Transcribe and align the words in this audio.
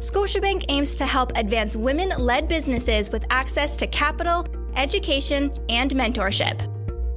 Scotiabank 0.00 0.64
aims 0.70 0.96
to 0.96 1.06
help 1.06 1.30
advance 1.36 1.76
women 1.76 2.08
led 2.18 2.48
businesses 2.48 3.10
with 3.10 3.26
access 3.28 3.76
to 3.76 3.86
capital, 3.86 4.46
education, 4.76 5.52
and 5.68 5.90
mentorship. 5.90 6.66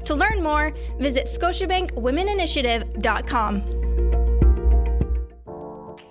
To 0.03 0.13
learn 0.13 0.43
more, 0.43 0.73
visit 0.99 1.27
ScotiabankWomenInitiative.com. 1.27 3.82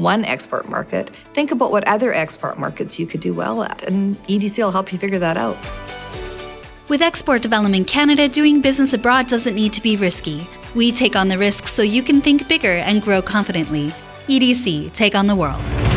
one 0.00 0.24
export 0.24 0.68
market. 0.68 1.10
Think 1.34 1.50
about 1.50 1.70
what 1.70 1.86
other 1.86 2.12
export 2.12 2.58
markets 2.58 2.98
you 2.98 3.06
could 3.06 3.20
do 3.20 3.34
well 3.34 3.62
at, 3.62 3.82
and 3.84 4.16
EDC 4.24 4.58
will 4.58 4.72
help 4.72 4.92
you 4.92 4.98
figure 4.98 5.18
that 5.18 5.36
out. 5.36 5.56
With 6.88 7.02
Export 7.02 7.42
Development 7.42 7.86
Canada, 7.86 8.28
doing 8.28 8.60
business 8.60 8.92
abroad 8.92 9.28
doesn't 9.28 9.54
need 9.54 9.72
to 9.74 9.80
be 9.80 9.96
risky. 9.96 10.48
We 10.74 10.90
take 10.90 11.14
on 11.14 11.28
the 11.28 11.38
risks 11.38 11.72
so 11.72 11.82
you 11.82 12.02
can 12.02 12.20
think 12.20 12.48
bigger 12.48 12.78
and 12.78 13.00
grow 13.00 13.22
confidently. 13.22 13.94
EDC, 14.26 14.92
take 14.92 15.14
on 15.14 15.26
the 15.26 15.36
world. 15.36 15.89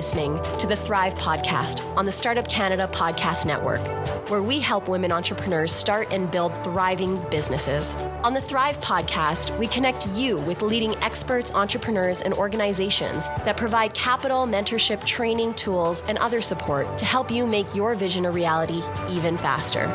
Listening 0.00 0.42
to 0.56 0.66
the 0.66 0.74
Thrive 0.74 1.14
Podcast 1.16 1.84
on 1.94 2.06
the 2.06 2.10
Startup 2.10 2.48
Canada 2.48 2.88
Podcast 2.90 3.44
Network, 3.44 3.86
where 4.30 4.42
we 4.42 4.58
help 4.58 4.88
women 4.88 5.12
entrepreneurs 5.12 5.72
start 5.72 6.10
and 6.10 6.30
build 6.30 6.54
thriving 6.64 7.22
businesses. 7.28 7.96
On 8.24 8.32
the 8.32 8.40
Thrive 8.40 8.80
Podcast, 8.80 9.54
we 9.58 9.66
connect 9.66 10.08
you 10.14 10.38
with 10.38 10.62
leading 10.62 10.96
experts, 11.02 11.52
entrepreneurs, 11.52 12.22
and 12.22 12.32
organizations 12.32 13.28
that 13.44 13.58
provide 13.58 13.92
capital, 13.92 14.46
mentorship, 14.46 15.04
training, 15.04 15.52
tools, 15.52 16.02
and 16.08 16.16
other 16.16 16.40
support 16.40 16.96
to 16.96 17.04
help 17.04 17.30
you 17.30 17.46
make 17.46 17.74
your 17.74 17.94
vision 17.94 18.24
a 18.24 18.30
reality 18.30 18.80
even 19.10 19.36
faster. 19.36 19.86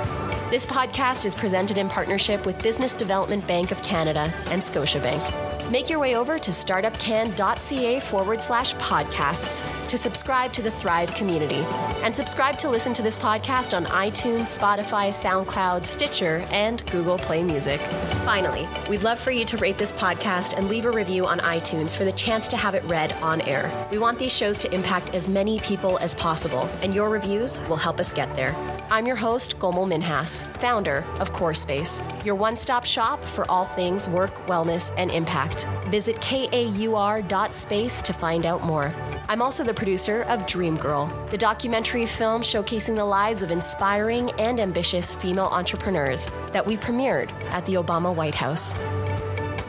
This 0.52 0.68
podcast 0.68 1.26
is 1.26 1.34
presented 1.34 1.80
in 1.80 1.90
partnership 1.90 2.46
with 2.46 2.62
Business 2.62 2.94
Development 2.94 3.48
Bank 3.48 3.72
of 3.72 3.82
Canada 3.82 4.32
and 4.52 4.62
Scotiabank. 4.62 5.45
Make 5.72 5.90
your 5.90 5.98
way 5.98 6.16
over 6.16 6.38
to 6.38 6.52
startupcan.ca 6.52 8.00
forward 8.02 8.44
slash 8.44 8.76
podcasts 8.76 9.88
to 9.88 9.98
subscribe 9.98 10.54
to 10.54 10.62
the 10.62 10.70
Thrive 10.70 11.12
community. 11.16 11.64
And 12.04 12.14
subscribe 12.14 12.60
to 12.60 12.70
listen 12.70 12.94
to 12.94 13.02
this 13.02 13.18
podcast 13.18 13.76
on 13.76 13.86
iTunes, 13.86 14.58
Spotify, 14.58 15.10
SoundCloud, 15.10 15.84
Stitcher, 15.84 16.46
and 16.52 16.86
Google 16.92 17.18
Play 17.18 17.44
Music. 17.44 17.82
Finally, 18.24 18.68
we'd 18.88 19.02
love 19.02 19.20
for 19.20 19.32
you 19.32 19.44
to 19.46 19.58
rate 19.58 19.80
this 19.80 19.92
podcast 19.92 20.56
and 20.56 20.70
leave 20.70 20.86
a 20.86 20.92
review 20.92 21.26
on 21.26 21.40
iTunes 21.40 21.98
for 21.98 22.06
the 22.06 22.12
chance 22.12 22.48
to 22.50 22.58
have 22.58 22.76
it 22.76 22.84
read 22.84 23.12
on 23.24 23.42
air. 23.42 23.72
We 23.90 23.98
want 23.98 24.20
these 24.20 24.36
shows 24.36 24.60
to 24.60 24.72
impact 24.72 25.16
as 25.16 25.28
many 25.28 25.60
people 25.62 25.98
as 25.98 26.14
possible, 26.14 26.70
and 26.84 26.94
your 26.94 27.10
reviews 27.10 27.60
will 27.62 27.76
help 27.76 28.00
us 28.00 28.12
get 28.12 28.32
there. 28.36 28.54
I'm 28.92 29.08
your 29.08 29.16
host, 29.16 29.58
Komal 29.58 29.88
Minhas, 29.88 30.46
founder 30.58 31.04
of 31.20 31.34
KAUR 31.34 31.56
Space, 31.56 32.04
your 32.24 32.36
one 32.36 32.56
stop 32.56 32.86
shop 32.86 33.24
for 33.24 33.50
all 33.50 33.66
things 33.66 34.08
work, 34.08 34.36
wellness, 34.46 34.94
and 34.96 35.10
impact. 35.10 35.68
Visit 35.88 36.18
kaur.space 36.18 38.02
to 38.02 38.14
find 38.14 38.46
out 38.46 38.64
more. 38.64 38.94
I'm 39.28 39.42
also 39.42 39.64
the 39.64 39.74
producer 39.74 40.22
of 40.24 40.46
Dream 40.46 40.78
Girl, 40.78 41.08
the 41.32 41.38
documentary 41.38 42.06
film 42.06 42.44
showcasing 42.44 42.96
the 42.96 43.06
lives 43.06 43.42
of 43.42 43.50
inspiring 43.50 44.30
and 44.38 44.60
ambitious 44.60 45.16
female 45.16 45.46
entrepreneurs 45.46 46.30
that 46.52 46.66
we 46.66 46.78
premiered 46.78 47.32
at 47.52 47.66
the 47.66 47.74
Obama 47.76 48.14
White 48.14 48.36
House. 48.36 48.76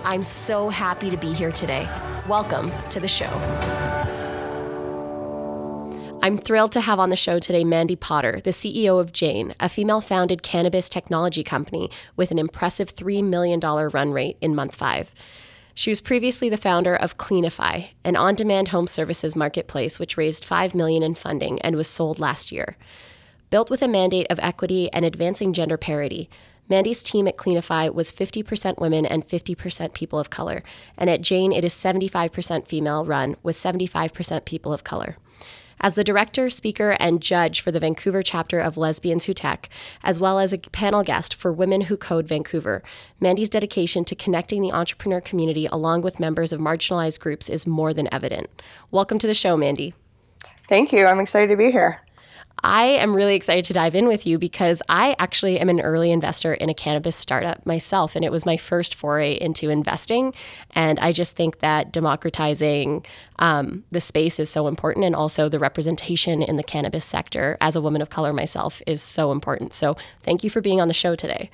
I'm 0.04 0.22
so 0.22 0.69
happy 0.69 1.09
to 1.09 1.16
be 1.16 1.33
here 1.33 1.50
today. 1.50 1.88
Welcome 2.28 2.71
to 2.91 3.00
the 3.00 3.09
show. 3.09 3.85
I'm 6.26 6.38
thrilled 6.38 6.72
to 6.72 6.81
have 6.81 6.98
on 6.98 7.10
the 7.10 7.14
show 7.14 7.38
today 7.38 7.62
Mandy 7.62 7.94
Potter, 7.94 8.41
the 8.42 8.50
CEO 8.50 9.00
of 9.00 9.12
Jane, 9.12 9.54
a 9.60 9.69
female 9.69 10.00
founded 10.00 10.42
cannabis 10.42 10.88
technology 10.88 11.44
company 11.44 11.88
with 12.16 12.32
an 12.32 12.38
impressive 12.41 12.92
$3 12.92 13.22
million 13.22 13.60
run 13.60 14.10
rate 14.10 14.36
in 14.41 14.53
month 14.53 14.75
five. 14.75 15.15
She 15.76 15.88
was 15.88 16.00
previously 16.00 16.48
the 16.48 16.56
founder 16.56 16.97
of 16.97 17.16
Cleanify, 17.16 17.91
an 18.03 18.16
on-demand 18.16 18.66
home 18.66 18.88
services 18.88 19.36
marketplace 19.36 20.00
which 20.00 20.16
raised 20.16 20.44
5 20.44 20.75
million 20.75 21.04
in 21.04 21.15
funding 21.15 21.62
and 21.62 21.76
was 21.76 21.86
sold 21.86 22.19
last 22.19 22.50
year. 22.50 22.76
Built 23.50 23.70
with 23.70 23.81
a 23.81 23.86
mandate 23.86 24.26
of 24.28 24.41
equity 24.41 24.92
and 24.92 25.04
advancing 25.04 25.53
gender 25.53 25.76
parity, 25.76 26.28
Mandy's 26.69 27.04
team 27.04 27.28
at 27.28 27.36
Cleanify 27.36 27.94
was 27.94 28.10
50% 28.10 28.81
women 28.81 29.06
and 29.06 29.28
50% 29.28 29.92
people 29.92 30.19
of 30.19 30.31
color, 30.31 30.65
and 30.98 31.09
at 31.09 31.20
Jane 31.20 31.53
it 31.53 31.65
is 31.65 31.72
75% 31.72 32.66
female 32.66 33.04
run 33.04 33.36
with 33.44 33.54
75% 33.54 34.44
people 34.44 34.72
of 34.72 34.82
color. 34.82 35.19
As 35.81 35.94
the 35.94 36.04
director, 36.04 36.48
speaker, 36.48 36.97
and 36.98 37.20
judge 37.20 37.60
for 37.60 37.70
the 37.70 37.81
Vancouver 37.81 38.22
chapter 38.22 38.60
of 38.60 38.78
Lesbians 38.78 39.26
Who 39.26 39.34
Tech, 39.34 39.69
as 40.03 40.19
well 40.19 40.38
as 40.38 40.53
a 40.53 40.59
panel 40.59 41.03
guest 41.03 41.34
for 41.34 41.53
Women 41.53 41.82
Who 41.82 41.98
Code 41.98 42.26
Vancouver, 42.26 42.82
Mandy's 43.20 43.50
dedication 43.50 44.04
to 44.06 44.15
connecting 44.15 44.62
the 44.62 44.72
entrepreneur 44.72 45.20
community 45.20 45.66
along 45.66 46.00
with 46.00 46.19
members 46.19 46.53
of 46.53 46.60
marginalized 46.60 47.20
groups 47.20 47.50
is 47.50 47.66
more 47.66 47.92
than 47.92 48.12
evident. 48.12 48.48
Welcome 48.91 49.19
to 49.19 49.26
the 49.26 49.34
show, 49.34 49.56
Mandy. 49.56 49.92
Thank 50.66 50.92
you. 50.92 51.06
I'm 51.06 51.20
excited 51.20 51.48
to 51.48 51.56
be 51.56 51.70
here. 51.70 52.00
I 52.62 52.84
am 52.84 53.14
really 53.14 53.34
excited 53.34 53.64
to 53.66 53.72
dive 53.72 53.94
in 53.94 54.08
with 54.08 54.26
you 54.26 54.38
because 54.38 54.82
I 54.88 55.14
actually 55.18 55.60
am 55.60 55.68
an 55.68 55.80
early 55.80 56.10
investor 56.10 56.54
in 56.54 56.68
a 56.68 56.74
cannabis 56.74 57.14
startup 57.14 57.64
myself, 57.66 58.16
and 58.16 58.24
it 58.24 58.32
was 58.32 58.46
my 58.46 58.56
first 58.56 58.94
foray 58.94 59.38
into 59.38 59.68
investing. 59.68 60.32
And 60.70 60.98
I 60.98 61.12
just 61.12 61.36
think 61.36 61.58
that 61.58 61.92
democratizing 61.92 63.04
um, 63.38 63.84
the 63.90 64.00
space 64.00 64.40
is 64.40 64.48
so 64.48 64.68
important, 64.68 65.04
and 65.04 65.14
also 65.14 65.48
the 65.48 65.58
representation 65.58 66.42
in 66.42 66.56
the 66.56 66.62
cannabis 66.62 67.04
sector 67.04 67.56
as 67.60 67.76
a 67.76 67.80
woman 67.80 68.00
of 68.02 68.10
color 68.10 68.32
myself 68.32 68.80
is 68.86 69.02
so 69.02 69.32
important. 69.32 69.74
So, 69.74 69.96
thank 70.22 70.42
you 70.42 70.50
for 70.50 70.60
being 70.60 70.80
on 70.80 70.88
the 70.88 70.94
show 70.94 71.14
today. 71.14 71.50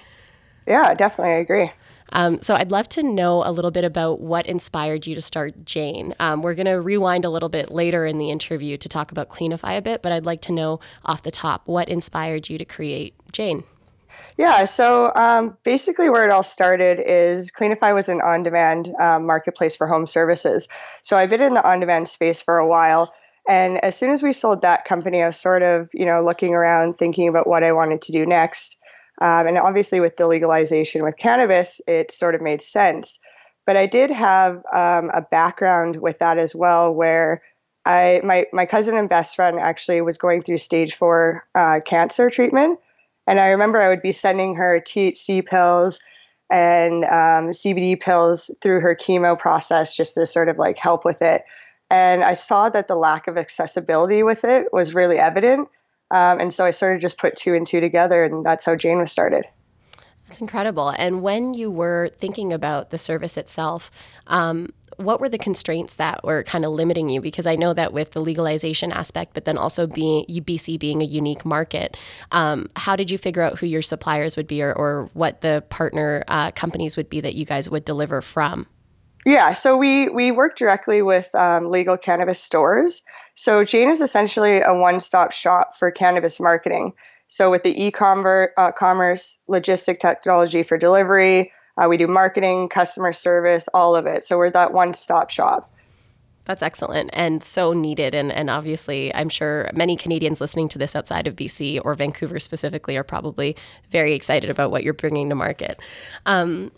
Yeah, 0.66 0.94
definitely. 0.94 1.32
I 1.32 1.38
agree. 1.38 1.72
Um, 2.12 2.40
so 2.40 2.54
I'd 2.54 2.70
love 2.70 2.88
to 2.90 3.02
know 3.02 3.42
a 3.44 3.50
little 3.50 3.70
bit 3.70 3.84
about 3.84 4.20
what 4.20 4.46
inspired 4.46 5.06
you 5.06 5.14
to 5.14 5.20
start 5.20 5.64
Jane. 5.64 6.14
Um, 6.20 6.42
we're 6.42 6.54
going 6.54 6.66
to 6.66 6.80
rewind 6.80 7.24
a 7.24 7.30
little 7.30 7.48
bit 7.48 7.70
later 7.70 8.06
in 8.06 8.18
the 8.18 8.30
interview 8.30 8.76
to 8.76 8.88
talk 8.88 9.10
about 9.10 9.28
Cleanify 9.28 9.76
a 9.76 9.82
bit, 9.82 10.02
but 10.02 10.12
I'd 10.12 10.26
like 10.26 10.42
to 10.42 10.52
know 10.52 10.80
off 11.04 11.22
the 11.22 11.30
top 11.30 11.62
what 11.66 11.88
inspired 11.88 12.48
you 12.48 12.58
to 12.58 12.64
create 12.64 13.14
Jane. 13.32 13.64
Yeah, 14.36 14.64
so 14.64 15.12
um, 15.14 15.56
basically, 15.64 16.08
where 16.08 16.24
it 16.24 16.30
all 16.30 16.42
started 16.42 17.00
is 17.00 17.50
Cleanify 17.50 17.94
was 17.94 18.08
an 18.08 18.20
on 18.20 18.42
demand 18.42 18.94
um, 19.00 19.26
marketplace 19.26 19.76
for 19.76 19.86
home 19.86 20.06
services. 20.06 20.68
So 21.02 21.16
I've 21.16 21.30
been 21.30 21.42
in 21.42 21.54
the 21.54 21.66
on 21.66 21.80
demand 21.80 22.08
space 22.08 22.40
for 22.40 22.58
a 22.58 22.66
while. 22.66 23.12
And 23.48 23.82
as 23.84 23.96
soon 23.96 24.10
as 24.10 24.22
we 24.22 24.32
sold 24.32 24.62
that 24.62 24.84
company, 24.84 25.22
I 25.22 25.26
was 25.26 25.38
sort 25.38 25.62
of, 25.62 25.88
you 25.92 26.06
know, 26.06 26.22
looking 26.22 26.54
around 26.54 26.96
thinking 26.96 27.26
about 27.28 27.48
what 27.48 27.64
I 27.64 27.72
wanted 27.72 28.00
to 28.02 28.12
do 28.12 28.24
next. 28.24 28.76
Um, 29.20 29.46
and 29.46 29.58
obviously, 29.58 30.00
with 30.00 30.16
the 30.16 30.26
legalization 30.26 31.02
with 31.02 31.16
cannabis, 31.16 31.80
it 31.86 32.10
sort 32.10 32.34
of 32.34 32.40
made 32.40 32.62
sense. 32.62 33.18
But 33.66 33.76
I 33.76 33.86
did 33.86 34.10
have 34.10 34.56
um, 34.72 35.10
a 35.14 35.22
background 35.30 36.00
with 36.00 36.18
that 36.18 36.38
as 36.38 36.54
well, 36.54 36.92
where 36.92 37.42
I 37.84 38.20
my 38.24 38.46
my 38.52 38.66
cousin 38.66 38.96
and 38.96 39.08
best 39.08 39.36
friend 39.36 39.58
actually 39.58 40.00
was 40.00 40.18
going 40.18 40.42
through 40.42 40.58
stage 40.58 40.96
four 40.96 41.44
uh, 41.54 41.80
cancer 41.84 42.30
treatment, 42.30 42.78
and 43.26 43.38
I 43.38 43.50
remember 43.50 43.80
I 43.80 43.88
would 43.88 44.02
be 44.02 44.12
sending 44.12 44.54
her 44.56 44.80
THC 44.80 45.44
pills 45.46 46.00
and 46.50 47.04
um, 47.04 47.50
CBD 47.50 47.98
pills 47.98 48.50
through 48.60 48.80
her 48.80 48.94
chemo 48.94 49.38
process 49.38 49.96
just 49.96 50.14
to 50.14 50.26
sort 50.26 50.48
of 50.48 50.58
like 50.58 50.76
help 50.76 51.04
with 51.04 51.22
it. 51.22 51.44
And 51.90 52.22
I 52.22 52.34
saw 52.34 52.68
that 52.68 52.88
the 52.88 52.94
lack 52.94 53.26
of 53.26 53.38
accessibility 53.38 54.22
with 54.22 54.44
it 54.44 54.72
was 54.72 54.94
really 54.94 55.18
evident. 55.18 55.68
Um, 56.12 56.40
and 56.40 56.54
so 56.54 56.64
I 56.64 56.70
sort 56.70 56.94
of 56.94 57.00
just 57.00 57.16
put 57.18 57.36
two 57.36 57.54
and 57.54 57.66
two 57.66 57.80
together, 57.80 58.22
and 58.22 58.44
that's 58.44 58.64
how 58.64 58.76
Jane 58.76 58.98
was 58.98 59.10
started. 59.10 59.46
That's 60.26 60.40
incredible. 60.40 60.90
And 60.90 61.22
when 61.22 61.54
you 61.54 61.70
were 61.70 62.10
thinking 62.18 62.52
about 62.52 62.90
the 62.90 62.98
service 62.98 63.36
itself, 63.36 63.90
um, 64.26 64.72
what 64.96 65.20
were 65.20 65.28
the 65.28 65.38
constraints 65.38 65.94
that 65.94 66.22
were 66.22 66.42
kind 66.42 66.66
of 66.66 66.72
limiting 66.72 67.08
you? 67.08 67.20
Because 67.20 67.46
I 67.46 67.56
know 67.56 67.72
that 67.72 67.94
with 67.94 68.12
the 68.12 68.20
legalization 68.20 68.92
aspect, 68.92 69.32
but 69.32 69.46
then 69.46 69.56
also 69.56 69.86
being 69.86 70.26
BC 70.26 70.78
being 70.78 71.00
a 71.00 71.04
unique 71.04 71.44
market, 71.46 71.96
um, 72.30 72.68
how 72.76 72.94
did 72.94 73.10
you 73.10 73.16
figure 73.16 73.42
out 73.42 73.58
who 73.58 73.66
your 73.66 73.82
suppliers 73.82 74.36
would 74.36 74.46
be 74.46 74.62
or, 74.62 74.72
or 74.74 75.10
what 75.14 75.40
the 75.40 75.64
partner 75.70 76.24
uh, 76.28 76.50
companies 76.50 76.96
would 76.96 77.08
be 77.08 77.20
that 77.22 77.34
you 77.34 77.46
guys 77.46 77.70
would 77.70 77.84
deliver 77.84 78.20
from? 78.20 78.66
Yeah, 79.24 79.52
so 79.52 79.76
we 79.76 80.08
we 80.08 80.30
work 80.32 80.56
directly 80.56 81.00
with 81.02 81.32
um, 81.34 81.70
legal 81.70 81.96
cannabis 81.96 82.40
stores. 82.40 83.02
So 83.34 83.64
Jane 83.64 83.88
is 83.88 84.00
essentially 84.00 84.60
a 84.60 84.74
one-stop 84.74 85.32
shop 85.32 85.76
for 85.78 85.90
cannabis 85.90 86.40
marketing. 86.40 86.92
So 87.28 87.50
with 87.50 87.62
the 87.62 87.82
e-commerce, 87.82 88.50
uh, 88.58 88.72
commerce, 88.72 89.38
logistic 89.48 90.00
technology 90.00 90.62
for 90.62 90.76
delivery, 90.76 91.50
uh, 91.78 91.88
we 91.88 91.96
do 91.96 92.06
marketing, 92.06 92.68
customer 92.68 93.14
service, 93.14 93.68
all 93.72 93.96
of 93.96 94.04
it. 94.06 94.24
So 94.24 94.36
we're 94.36 94.50
that 94.50 94.74
one-stop 94.74 95.30
shop. 95.30 95.70
That's 96.44 96.62
excellent 96.62 97.10
and 97.12 97.42
so 97.42 97.72
needed. 97.72 98.14
And, 98.14 98.32
and 98.32 98.50
obviously, 98.50 99.14
I'm 99.14 99.28
sure 99.28 99.70
many 99.72 99.96
Canadians 99.96 100.40
listening 100.40 100.68
to 100.70 100.78
this 100.78 100.96
outside 100.96 101.26
of 101.26 101.36
BC 101.36 101.80
or 101.84 101.94
Vancouver 101.94 102.38
specifically 102.40 102.96
are 102.96 103.04
probably 103.04 103.56
very 103.90 104.12
excited 104.12 104.50
about 104.50 104.70
what 104.70 104.82
you're 104.82 104.92
bringing 104.92 105.28
to 105.28 105.34
market. 105.34 105.78
Um, 106.26 106.72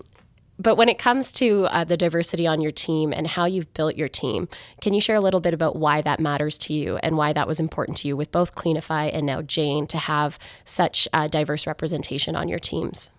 but 0.59 0.77
when 0.77 0.89
it 0.89 0.99
comes 0.99 1.33
to 1.33 1.65
uh, 1.67 1.85
the 1.85 1.97
diversity 1.97 2.47
on 2.47 2.61
your 2.61 2.73
team 2.73 3.13
and 3.13 3.27
how 3.27 3.45
you've 3.45 3.73
built 3.75 3.97
your 3.97 4.09
team, 4.09 4.49
can 4.81 4.95
you 4.95 5.01
share 5.01 5.17
a 5.17 5.21
little 5.21 5.41
bit 5.41 5.55
about 5.55 5.77
why 5.77 6.01
that 6.03 6.21
matters 6.21 6.57
to 6.59 6.73
you 6.73 6.97
and 6.99 7.17
why 7.17 7.33
that 7.33 7.49
was 7.49 7.59
important 7.59 7.99
to 7.99 8.09
you 8.09 8.17
with 8.17 8.31
both 8.31 8.55
Cleanify 8.55 9.11
and 9.13 9.27
now 9.27 9.43
Jane 9.43 9.87
to 9.89 9.99
have 9.99 10.39
such 10.65 11.09
uh, 11.13 11.27
diverse 11.27 11.67
representation 11.67 12.37
on 12.37 12.49
your 12.49 12.61
teams? 12.61 13.11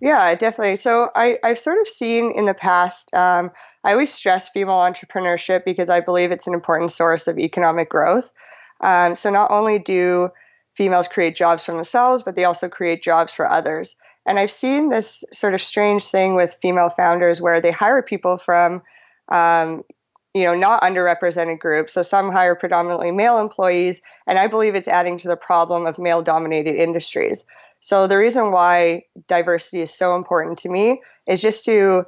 Yeah, 0.00 0.34
definitely. 0.34 0.76
So 0.76 1.10
I, 1.14 1.38
I've 1.42 1.58
sort 1.58 1.80
of 1.80 1.88
seen 1.88 2.32
in 2.32 2.44
the 2.44 2.52
past, 2.52 3.12
um, 3.14 3.50
I 3.84 3.92
always 3.92 4.12
stress 4.12 4.50
female 4.50 4.74
entrepreneurship 4.74 5.64
because 5.64 5.88
I 5.88 6.00
believe 6.00 6.30
it's 6.30 6.46
an 6.46 6.52
important 6.52 6.92
source 6.92 7.26
of 7.26 7.38
economic 7.38 7.88
growth. 7.88 8.30
Um, 8.82 9.16
so 9.16 9.30
not 9.30 9.50
only 9.50 9.78
do 9.78 10.28
females 10.74 11.08
create 11.08 11.36
jobs 11.36 11.64
for 11.64 11.72
themselves, 11.72 12.20
but 12.22 12.34
they 12.34 12.44
also 12.44 12.68
create 12.68 13.02
jobs 13.02 13.32
for 13.32 13.50
others. 13.50 13.96
And 14.26 14.38
I've 14.38 14.50
seen 14.50 14.88
this 14.88 15.22
sort 15.32 15.54
of 15.54 15.62
strange 15.62 16.04
thing 16.04 16.34
with 16.34 16.56
female 16.62 16.90
founders 16.90 17.40
where 17.40 17.60
they 17.60 17.70
hire 17.70 18.02
people 18.02 18.38
from, 18.38 18.82
um, 19.28 19.84
you 20.34 20.44
know, 20.44 20.54
not 20.54 20.82
underrepresented 20.82 21.58
groups. 21.58 21.92
So 21.92 22.02
some 22.02 22.32
hire 22.32 22.54
predominantly 22.54 23.10
male 23.10 23.38
employees, 23.38 24.00
and 24.26 24.38
I 24.38 24.46
believe 24.46 24.74
it's 24.74 24.88
adding 24.88 25.18
to 25.18 25.28
the 25.28 25.36
problem 25.36 25.86
of 25.86 25.98
male 25.98 26.22
dominated 26.22 26.74
industries. 26.76 27.44
So 27.80 28.06
the 28.06 28.16
reason 28.16 28.50
why 28.50 29.04
diversity 29.28 29.82
is 29.82 29.92
so 29.92 30.16
important 30.16 30.58
to 30.60 30.70
me 30.70 31.02
is 31.26 31.42
just 31.42 31.66
to 31.66 32.06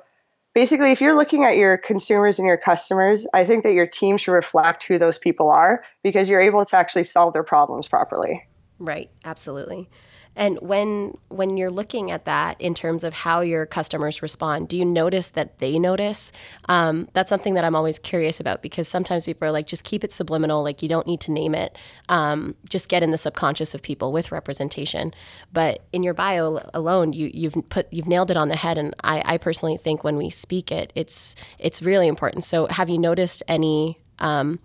basically 0.54 0.90
if 0.90 1.02
you're 1.02 1.14
looking 1.14 1.44
at 1.44 1.58
your 1.58 1.76
consumers 1.76 2.38
and 2.38 2.48
your 2.48 2.56
customers, 2.56 3.26
I 3.34 3.44
think 3.44 3.62
that 3.64 3.74
your 3.74 3.86
team 3.86 4.16
should 4.16 4.32
reflect 4.32 4.84
who 4.84 4.98
those 4.98 5.18
people 5.18 5.50
are 5.50 5.84
because 6.02 6.30
you're 6.30 6.40
able 6.40 6.64
to 6.64 6.76
actually 6.76 7.04
solve 7.04 7.34
their 7.34 7.44
problems 7.44 7.88
properly. 7.88 8.42
Right, 8.78 9.10
absolutely. 9.26 9.90
And 10.36 10.58
when 10.60 11.16
when 11.28 11.56
you're 11.56 11.70
looking 11.70 12.10
at 12.10 12.26
that 12.26 12.60
in 12.60 12.74
terms 12.74 13.04
of 13.04 13.14
how 13.14 13.40
your 13.40 13.64
customers 13.64 14.20
respond, 14.20 14.68
do 14.68 14.76
you 14.76 14.84
notice 14.84 15.30
that 15.30 15.58
they 15.58 15.78
notice? 15.78 16.30
Um, 16.68 17.08
that's 17.14 17.30
something 17.30 17.54
that 17.54 17.64
I'm 17.64 17.74
always 17.74 17.98
curious 17.98 18.38
about 18.38 18.62
because 18.62 18.86
sometimes 18.86 19.24
people 19.24 19.48
are 19.48 19.50
like, 19.50 19.66
just 19.66 19.84
keep 19.84 20.04
it 20.04 20.12
subliminal, 20.12 20.62
like 20.62 20.82
you 20.82 20.88
don't 20.90 21.06
need 21.06 21.20
to 21.22 21.32
name 21.32 21.54
it. 21.54 21.78
Um, 22.10 22.54
just 22.68 22.90
get 22.90 23.02
in 23.02 23.10
the 23.12 23.18
subconscious 23.18 23.74
of 23.74 23.82
people 23.82 24.12
with 24.12 24.30
representation. 24.30 25.14
But 25.54 25.82
in 25.92 26.02
your 26.02 26.14
bio 26.14 26.60
alone, 26.74 27.14
you 27.14 27.30
you've 27.32 27.56
put 27.70 27.90
you've 27.90 28.06
nailed 28.06 28.30
it 28.30 28.36
on 28.36 28.48
the 28.48 28.56
head. 28.56 28.76
And 28.76 28.94
I, 29.02 29.22
I 29.24 29.38
personally 29.38 29.78
think 29.78 30.04
when 30.04 30.18
we 30.18 30.28
speak 30.28 30.70
it, 30.70 30.92
it's 30.94 31.34
it's 31.58 31.80
really 31.80 32.08
important. 32.08 32.44
So 32.44 32.66
have 32.66 32.90
you 32.90 32.98
noticed 32.98 33.42
any 33.48 33.98
um, 34.18 34.60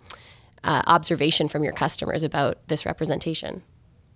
uh, 0.64 0.82
observation 0.86 1.48
from 1.48 1.64
your 1.64 1.72
customers 1.72 2.22
about 2.22 2.58
this 2.68 2.84
representation? 2.84 3.62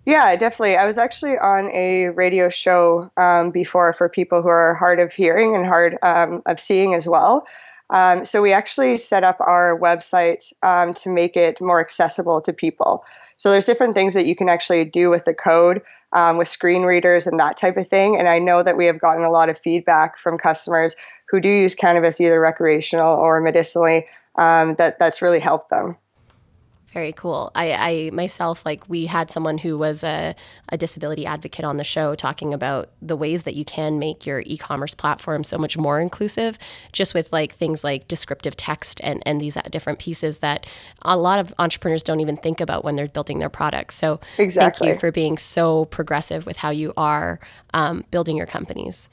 Yeah, 0.07 0.37
definitely. 0.37 0.77
I 0.77 0.85
was 0.85 0.97
actually 0.97 1.37
on 1.37 1.69
a 1.71 2.07
radio 2.07 2.47
show 2.47 3.11
um, 3.17 3.51
before 3.51 3.91
for 3.91 4.07
people 4.07 4.41
who 4.41 4.47
are 4.47 4.73
hard 4.73 5.01
of 5.01 5.11
hearing 5.11 5.53
and 5.53 5.65
hard 5.65 5.97
um, 6.01 6.41
of 6.45 6.61
seeing 6.61 6.93
as 6.95 7.09
well. 7.09 7.45
Um, 7.89 8.23
so 8.23 8.41
we 8.41 8.53
actually 8.53 8.95
set 8.95 9.25
up 9.25 9.35
our 9.41 9.77
website 9.77 10.53
um, 10.63 10.93
to 10.93 11.09
make 11.09 11.35
it 11.35 11.59
more 11.59 11.81
accessible 11.81 12.39
to 12.43 12.53
people. 12.53 13.03
So 13.35 13.51
there's 13.51 13.65
different 13.65 13.95
things 13.95 14.13
that 14.13 14.25
you 14.25 14.33
can 14.33 14.47
actually 14.47 14.85
do 14.85 15.09
with 15.09 15.25
the 15.25 15.33
code, 15.33 15.81
um, 16.13 16.37
with 16.37 16.47
screen 16.47 16.83
readers 16.83 17.27
and 17.27 17.37
that 17.41 17.57
type 17.57 17.75
of 17.75 17.89
thing. 17.89 18.15
And 18.15 18.29
I 18.29 18.39
know 18.39 18.63
that 18.63 18.77
we 18.77 18.85
have 18.85 19.01
gotten 19.01 19.25
a 19.25 19.29
lot 19.29 19.49
of 19.49 19.59
feedback 19.59 20.17
from 20.17 20.37
customers 20.37 20.95
who 21.29 21.41
do 21.41 21.49
use 21.49 21.75
cannabis 21.75 22.21
either 22.21 22.39
recreational 22.39 23.13
or 23.17 23.41
medicinally 23.41 24.05
um, 24.35 24.75
that 24.75 24.99
that's 24.99 25.21
really 25.21 25.41
helped 25.41 25.69
them. 25.69 25.97
Very 26.97 27.13
cool. 27.13 27.51
I, 27.53 27.73
I 27.73 28.09
myself, 28.11 28.65
like, 28.65 28.89
we 28.89 29.05
had 29.05 29.29
someone 29.29 29.59
who 29.59 29.77
was 29.77 30.03
a, 30.03 30.35
a 30.69 30.77
disability 30.77 31.27
advocate 31.27 31.63
on 31.63 31.77
the 31.77 31.83
show 31.83 32.15
talking 32.15 32.55
about 32.55 32.89
the 33.03 33.15
ways 33.15 33.43
that 33.43 33.53
you 33.53 33.63
can 33.65 33.99
make 33.99 34.25
your 34.25 34.41
e 34.47 34.57
commerce 34.57 34.95
platform 34.95 35.43
so 35.43 35.59
much 35.59 35.77
more 35.77 36.01
inclusive, 36.01 36.57
just 36.93 37.13
with 37.13 37.31
like 37.31 37.53
things 37.53 37.83
like 37.83 38.07
descriptive 38.07 38.57
text 38.57 38.99
and, 39.03 39.21
and 39.27 39.39
these 39.39 39.59
different 39.69 39.99
pieces 39.99 40.39
that 40.39 40.65
a 41.03 41.15
lot 41.15 41.37
of 41.37 41.53
entrepreneurs 41.59 42.01
don't 42.01 42.19
even 42.19 42.35
think 42.35 42.59
about 42.59 42.83
when 42.83 42.95
they're 42.95 43.07
building 43.07 43.37
their 43.37 43.47
products. 43.47 43.93
So, 43.93 44.19
exactly. 44.39 44.87
thank 44.87 44.95
you 44.95 44.99
for 44.99 45.11
being 45.11 45.37
so 45.37 45.85
progressive 45.85 46.47
with 46.47 46.57
how 46.57 46.71
you 46.71 46.93
are 46.97 47.39
um, 47.75 48.05
building 48.09 48.35
your 48.35 48.47
companies. 48.47 49.07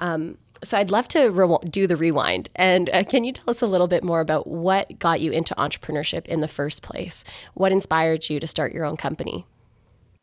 Um, 0.00 0.38
so 0.64 0.78
I'd 0.78 0.90
love 0.90 1.08
to 1.08 1.28
re- 1.28 1.68
do 1.68 1.86
the 1.86 1.96
rewind. 1.96 2.48
And 2.54 2.88
uh, 2.90 3.04
can 3.04 3.24
you 3.24 3.32
tell 3.32 3.50
us 3.50 3.62
a 3.62 3.66
little 3.66 3.88
bit 3.88 4.04
more 4.04 4.20
about 4.20 4.46
what 4.46 4.98
got 4.98 5.20
you 5.20 5.32
into 5.32 5.54
entrepreneurship 5.56 6.26
in 6.26 6.40
the 6.40 6.48
first 6.48 6.82
place? 6.82 7.24
What 7.54 7.72
inspired 7.72 8.28
you 8.28 8.40
to 8.40 8.46
start 8.46 8.72
your 8.72 8.84
own 8.84 8.96
company? 8.96 9.46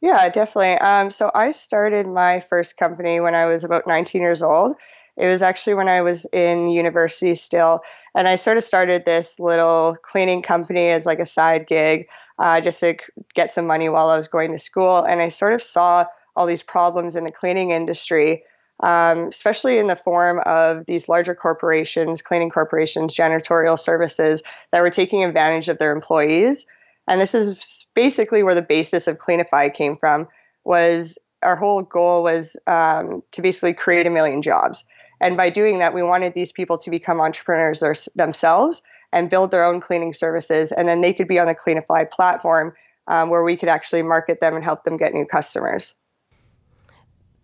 Yeah, 0.01 0.30
definitely. 0.30 0.75
Um, 0.75 1.09
so 1.09 1.30
I 1.36 1.51
started 1.51 2.07
my 2.07 2.39
first 2.50 2.77
company 2.77 3.19
when 3.19 3.36
I 3.36 3.45
was 3.45 3.63
about 3.63 3.86
19 3.86 4.21
years 4.21 4.41
old. 4.41 4.75
It 5.18 5.27
was 5.27 5.44
actually 5.44 5.74
when 5.74 5.89
I 5.89 6.01
was 6.01 6.25
in 6.31 6.69
university 6.69 7.36
still. 7.36 7.81
And 8.15 8.27
I 8.27 8.38
sort 8.38 8.56
of 8.56 8.63
started 8.63 9.03
this 9.03 9.38
little 9.39 9.97
cleaning 10.01 10.41
company 10.41 10.88
as 10.89 11.06
like 11.06 11.19
a 11.19 11.25
side 11.25 11.68
gig, 11.68 12.07
uh, 12.39 12.62
just 12.62 12.80
to 12.80 12.95
get 13.36 13.53
some 13.53 13.68
money 13.68 13.89
while 13.89 14.09
I 14.09 14.15
was 14.15 14.30
going 14.30 14.53
to 14.53 14.59
school. 14.59 15.03
And 15.03 15.21
I 15.21 15.27
sort 15.27 15.53
of 15.53 15.62
saw 15.62 16.06
all 16.38 16.45
these 16.45 16.63
problems 16.63 17.18
in 17.18 17.25
the 17.25 17.31
cleaning 17.31 17.71
industry 17.71 18.44
um, 18.81 19.28
especially 19.28 19.78
in 19.78 19.88
the 19.88 19.96
form 19.96 20.40
of 20.46 20.86
these 20.86 21.10
larger 21.10 21.36
corporations, 21.36 22.22
cleaning 22.22 22.50
corporations, 22.50 23.13
janitorial 23.13 23.80
services 23.80 24.42
that 24.72 24.82
were 24.82 24.89
taking 24.89 25.24
advantage 25.24 25.70
of 25.70 25.77
their 25.80 25.92
employees. 25.92 26.65
And 27.08 27.20
this 27.20 27.34
is 27.34 27.86
basically 27.96 28.44
where 28.44 28.56
the 28.56 28.62
basis 28.62 29.08
of 29.08 29.18
Cleanify 29.18 29.74
came 29.74 29.98
from. 29.98 30.27
Was 30.63 31.18
our 31.42 31.56
whole 31.56 31.82
goal 31.82 32.24
was 32.24 32.56
um, 32.68 33.24
to 33.32 33.42
basically 33.42 33.74
create 33.74 34.06
a 34.06 34.10
million 34.10 34.42
jobs, 34.42 34.84
and 35.22 35.36
by 35.36 35.50
doing 35.50 35.80
that, 35.80 35.94
we 35.94 36.03
wanted 36.03 36.34
these 36.34 36.51
people 36.51 36.77
to 36.77 36.89
become 36.89 37.20
entrepreneurs 37.20 38.08
themselves 38.15 38.84
and 39.12 39.30
build 39.30 39.51
their 39.51 39.63
own 39.63 39.82
cleaning 39.82 40.13
services, 40.13 40.72
and 40.72 40.88
then 40.88 41.01
they 41.01 41.13
could 41.13 41.27
be 41.27 41.39
on 41.39 41.48
the 41.48 41.56
Cleanify 41.56 42.10
platform 42.12 42.74
um, 43.08 43.30
where 43.30 43.44
we 43.44 43.58
could 43.58 43.70
actually 43.70 44.03
market 44.03 44.39
them 44.39 44.56
and 44.56 44.63
help 44.63 44.84
them 44.84 44.98
get 44.98 45.13
new 45.13 45.25
customers. 45.25 45.96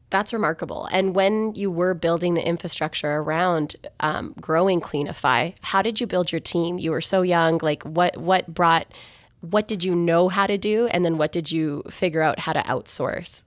That's 0.09 0.33
remarkable. 0.33 0.88
And 0.91 1.15
when 1.15 1.53
you 1.55 1.71
were 1.71 1.93
building 1.93 2.35
the 2.35 2.47
infrastructure 2.47 3.15
around 3.17 3.75
um, 4.00 4.35
growing 4.39 4.79
Cleanify, 4.79 5.55
how 5.62 5.81
did 5.81 6.00
you 6.00 6.07
build 6.07 6.31
your 6.31 6.39
team? 6.39 6.77
You 6.77 6.91
were 6.91 7.01
so 7.01 7.21
young. 7.21 7.59
Like, 7.62 7.83
what 7.83 8.17
what 8.17 8.53
brought? 8.53 8.88
What 9.41 9.67
did 9.67 9.83
you 9.83 9.95
know 9.95 10.29
how 10.29 10.47
to 10.47 10.57
do, 10.57 10.88
and 10.88 11.03
then 11.03 11.17
what 11.17 11.31
did 11.31 11.51
you 11.51 11.83
figure 11.89 12.21
out 12.21 12.39
how 12.39 12.53
to 12.53 12.62
outsource? 12.62 13.43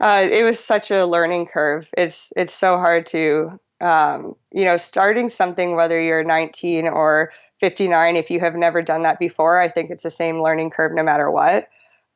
Uh, 0.00 0.26
it 0.30 0.44
was 0.44 0.58
such 0.58 0.90
a 0.90 1.04
learning 1.04 1.46
curve. 1.46 1.88
It's 1.96 2.32
it's 2.36 2.54
so 2.54 2.76
hard 2.76 3.06
to 3.06 3.60
um, 3.80 4.34
you 4.52 4.64
know 4.64 4.76
starting 4.76 5.30
something 5.30 5.76
whether 5.76 6.00
you're 6.00 6.24
19 6.24 6.88
or 6.88 7.32
59 7.60 8.16
if 8.16 8.30
you 8.30 8.40
have 8.40 8.54
never 8.54 8.82
done 8.82 9.02
that 9.02 9.18
before. 9.18 9.60
I 9.60 9.68
think 9.68 9.90
it's 9.90 10.02
the 10.02 10.10
same 10.10 10.42
learning 10.42 10.70
curve 10.70 10.92
no 10.94 11.02
matter 11.02 11.30
what. 11.30 11.68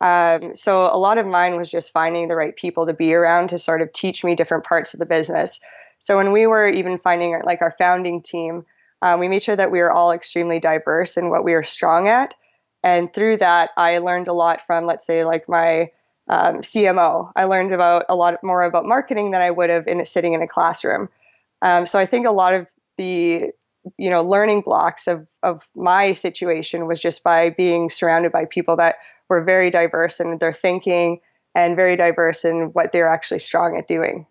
Um, 0.05 0.55
so 0.55 0.83
a 0.83 0.99
lot 0.99 1.17
of 1.17 1.27
mine 1.27 1.57
was 1.57 1.71
just 1.71 1.91
finding 1.91 2.29
the 2.29 2.37
right 2.37 2.55
people 2.55 2.87
to 2.87 2.93
be 2.93 3.15
around 3.15 3.49
to 3.49 3.59
sort 3.59 3.81
of 3.81 3.91
teach 3.95 4.23
me 4.23 4.37
different 4.37 4.65
parts 4.65 4.93
of 4.93 5.01
the 5.01 5.07
business. 5.07 5.61
So 5.99 6.19
when 6.19 6.31
we 6.31 6.47
were 6.47 6.69
even 6.69 6.99
finding 6.99 7.41
like 7.43 7.63
our 7.63 7.75
founding 7.79 8.23
team, 8.23 8.67
um, 9.01 9.19
we 9.19 9.29
made 9.29 9.43
sure 9.43 9.57
that 9.57 9.71
we 9.71 9.79
were 9.79 9.91
all 9.91 10.13
extremely 10.13 10.61
diverse 10.61 11.17
in 11.17 11.31
what 11.31 11.43
we 11.43 11.53
were 11.53 11.63
strong 11.63 12.09
at. 12.09 12.35
And 12.83 13.13
through 13.15 13.39
that, 13.39 13.71
I 13.79 13.97
learned 13.97 14.29
a 14.29 14.35
lot 14.35 14.61
from, 14.67 14.85
let's 14.85 15.07
say, 15.07 15.25
like 15.25 15.49
my 15.49 15.91
um, 16.29 16.59
CMO. 16.59 17.33
I 17.35 17.45
learned 17.45 17.73
about 17.73 18.05
a 18.11 18.15
lot 18.15 18.45
more 18.45 18.63
about 18.63 18.85
marketing 18.85 19.31
than 19.31 19.41
I 19.41 19.51
would 19.51 19.71
have 19.71 19.87
in 19.87 20.05
sitting 20.05 20.35
in 20.35 20.43
a 20.43 20.49
classroom. 20.49 21.09
Um, 21.63 21.87
so 21.87 21.99
I 21.99 22.05
think 22.05 22.27
a 22.27 22.31
lot 22.31 22.53
of 22.53 22.69
the 22.99 23.53
you 23.99 24.09
know 24.09 24.23
learning 24.23 24.63
blocks 24.63 25.07
of 25.07 25.27
of 25.43 25.63
my 25.75 26.15
situation 26.15 26.87
was 26.87 27.01
just 27.01 27.23
by 27.23 27.51
being 27.51 27.91
surrounded 27.91 28.33
by 28.33 28.47
people 28.47 28.77
that 28.77 28.97
were 29.29 29.43
very 29.43 29.71
diverse 29.71 30.21
in 30.21 30.39
their 30.39 30.53
thinking 30.53 31.21
and 31.55 31.77
very 31.77 31.97
diverse 31.97 32.45
in 32.45 32.71
what 32.73 32.93
they're 32.93 33.09
actually 33.09 33.39
strong 33.39 33.77
at 33.79 33.89
doing. 33.89 34.27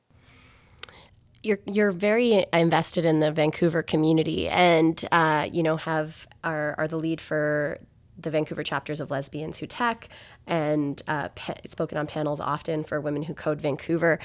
you're 1.44 1.60
you're 1.66 1.92
very 1.92 2.46
invested 2.54 3.06
in 3.06 3.20
the 3.20 3.32
Vancouver 3.32 3.84
community, 3.84 4.48
and 4.50 5.06
uh, 5.12 5.48
you 5.52 5.62
know 5.62 5.78
have 5.78 6.26
are 6.44 6.74
are 6.78 6.88
the 6.88 6.98
lead 6.98 7.22
for 7.22 7.78
the 8.18 8.30
Vancouver 8.30 8.64
chapters 8.64 9.00
of 9.00 9.12
Lesbians 9.12 9.58
Who 9.58 9.68
Tech, 9.68 10.08
and 10.48 11.02
uh, 11.08 11.30
spoken 11.66 11.98
on 11.98 12.08
panels 12.08 12.40
often 12.40 12.84
for 12.84 13.02
Women 13.02 13.24
Who 13.24 13.34
Code 13.34 13.60
Vancouver. 13.60 14.20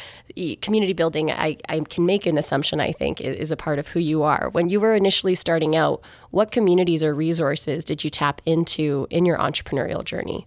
Community 0.60 0.92
building, 0.92 1.30
I, 1.30 1.56
I 1.70 1.80
can 1.80 2.04
make 2.04 2.26
an 2.26 2.36
assumption, 2.36 2.80
I 2.80 2.92
think, 2.92 3.20
is 3.20 3.50
a 3.50 3.56
part 3.56 3.78
of 3.78 3.88
who 3.88 3.98
you 3.98 4.22
are. 4.22 4.50
When 4.52 4.68
you 4.68 4.78
were 4.78 4.94
initially 4.94 5.34
starting 5.34 5.74
out, 5.74 6.02
what 6.30 6.50
communities 6.50 7.02
or 7.02 7.14
resources 7.14 7.82
did 7.82 8.04
you 8.04 8.10
tap 8.10 8.42
into 8.44 9.06
in 9.10 9.24
your 9.24 9.38
entrepreneurial 9.38 10.04
journey? 10.04 10.46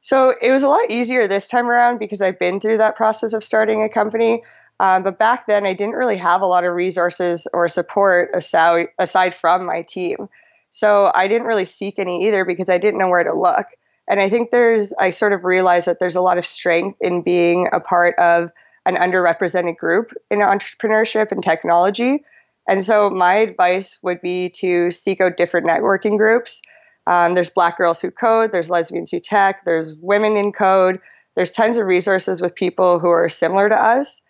So 0.00 0.34
it 0.40 0.50
was 0.50 0.62
a 0.62 0.68
lot 0.68 0.90
easier 0.90 1.28
this 1.28 1.46
time 1.46 1.68
around 1.68 1.98
because 1.98 2.22
I've 2.22 2.38
been 2.38 2.60
through 2.60 2.78
that 2.78 2.96
process 2.96 3.32
of 3.32 3.44
starting 3.44 3.82
a 3.82 3.88
company. 3.88 4.42
Um, 4.80 5.02
but 5.02 5.18
back 5.18 5.46
then, 5.46 5.66
I 5.66 5.74
didn't 5.74 5.94
really 5.94 6.16
have 6.16 6.40
a 6.40 6.46
lot 6.46 6.64
of 6.64 6.74
resources 6.74 7.46
or 7.52 7.68
support 7.68 8.30
aside, 8.34 8.88
aside 8.98 9.34
from 9.34 9.66
my 9.66 9.82
team. 9.82 10.28
So 10.70 11.10
I 11.14 11.28
didn't 11.28 11.46
really 11.46 11.66
seek 11.66 11.98
any 11.98 12.26
either 12.26 12.44
because 12.44 12.70
I 12.70 12.78
didn't 12.78 12.98
know 12.98 13.08
where 13.08 13.24
to 13.24 13.34
look. 13.34 13.66
And 14.08 14.20
I 14.20 14.30
think 14.30 14.50
there's, 14.50 14.92
I 14.94 15.10
sort 15.10 15.32
of 15.32 15.44
realized 15.44 15.86
that 15.86 16.00
there's 16.00 16.16
a 16.16 16.22
lot 16.22 16.38
of 16.38 16.46
strength 16.46 16.98
in 17.00 17.22
being 17.22 17.68
a 17.72 17.80
part 17.80 18.18
of 18.18 18.50
an 18.86 18.96
underrepresented 18.96 19.76
group 19.76 20.12
in 20.30 20.38
entrepreneurship 20.38 21.30
and 21.30 21.44
technology. 21.44 22.24
And 22.66 22.84
so 22.84 23.10
my 23.10 23.34
advice 23.34 23.98
would 24.02 24.20
be 24.20 24.48
to 24.50 24.90
seek 24.92 25.20
out 25.20 25.36
different 25.36 25.66
networking 25.66 26.16
groups. 26.16 26.62
Um, 27.10 27.34
there's 27.34 27.50
Black 27.50 27.76
Girls 27.76 28.00
Who 28.00 28.12
Code, 28.12 28.52
there's 28.52 28.70
Lesbians 28.70 29.10
Who 29.10 29.18
Tech, 29.18 29.64
there's 29.64 29.94
Women 29.96 30.36
in 30.36 30.52
Code. 30.52 31.00
There's 31.34 31.50
tons 31.50 31.76
of 31.76 31.86
resources 31.86 32.40
with 32.40 32.54
people 32.54 33.00
who 33.00 33.08
are 33.08 33.28
similar 33.28 33.68
to 33.68 33.74
us. 33.74 34.20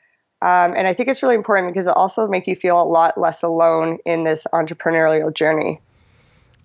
Um, 0.41 0.73
and 0.75 0.87
I 0.87 0.95
think 0.95 1.11
it's 1.11 1.23
really 1.23 1.35
important 1.35 1.75
because 1.75 1.87
it 1.87 1.95
also 1.95 2.27
makes 2.27 2.47
you 2.47 2.57
feel 2.57 2.81
a 2.81 2.85
lot 2.85 3.19
less 3.21 3.43
alone 3.43 3.99
in 4.07 4.25
this 4.25 4.47
entrepreneurial 4.55 5.35
journey. 5.35 5.79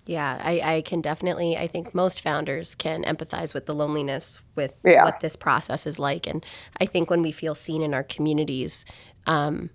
Yeah, 0.06 0.40
I, 0.42 0.76
I 0.76 0.82
can 0.82 1.02
definitely, 1.02 1.58
I 1.58 1.66
think 1.66 1.94
most 1.94 2.22
founders 2.22 2.74
can 2.74 3.04
empathize 3.04 3.52
with 3.52 3.66
the 3.66 3.74
loneliness 3.74 4.40
with 4.54 4.80
yeah. 4.84 5.04
what 5.04 5.20
this 5.20 5.36
process 5.36 5.86
is 5.86 5.98
like. 5.98 6.26
And 6.26 6.46
I 6.80 6.86
think 6.86 7.10
when 7.10 7.20
we 7.20 7.32
feel 7.32 7.54
seen 7.54 7.82
in 7.82 7.92
our 7.92 8.04
communities, 8.04 8.86
um, 9.26 9.68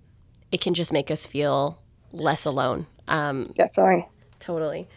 it 0.51 0.61
can 0.61 0.73
just 0.73 0.91
make 0.91 1.11
us 1.11 1.27
feel 1.27 1.79
less 2.11 2.45
alone. 2.45 2.87
Um, 3.07 3.43
Definitely. 3.55 4.07
Totally. 4.39 4.87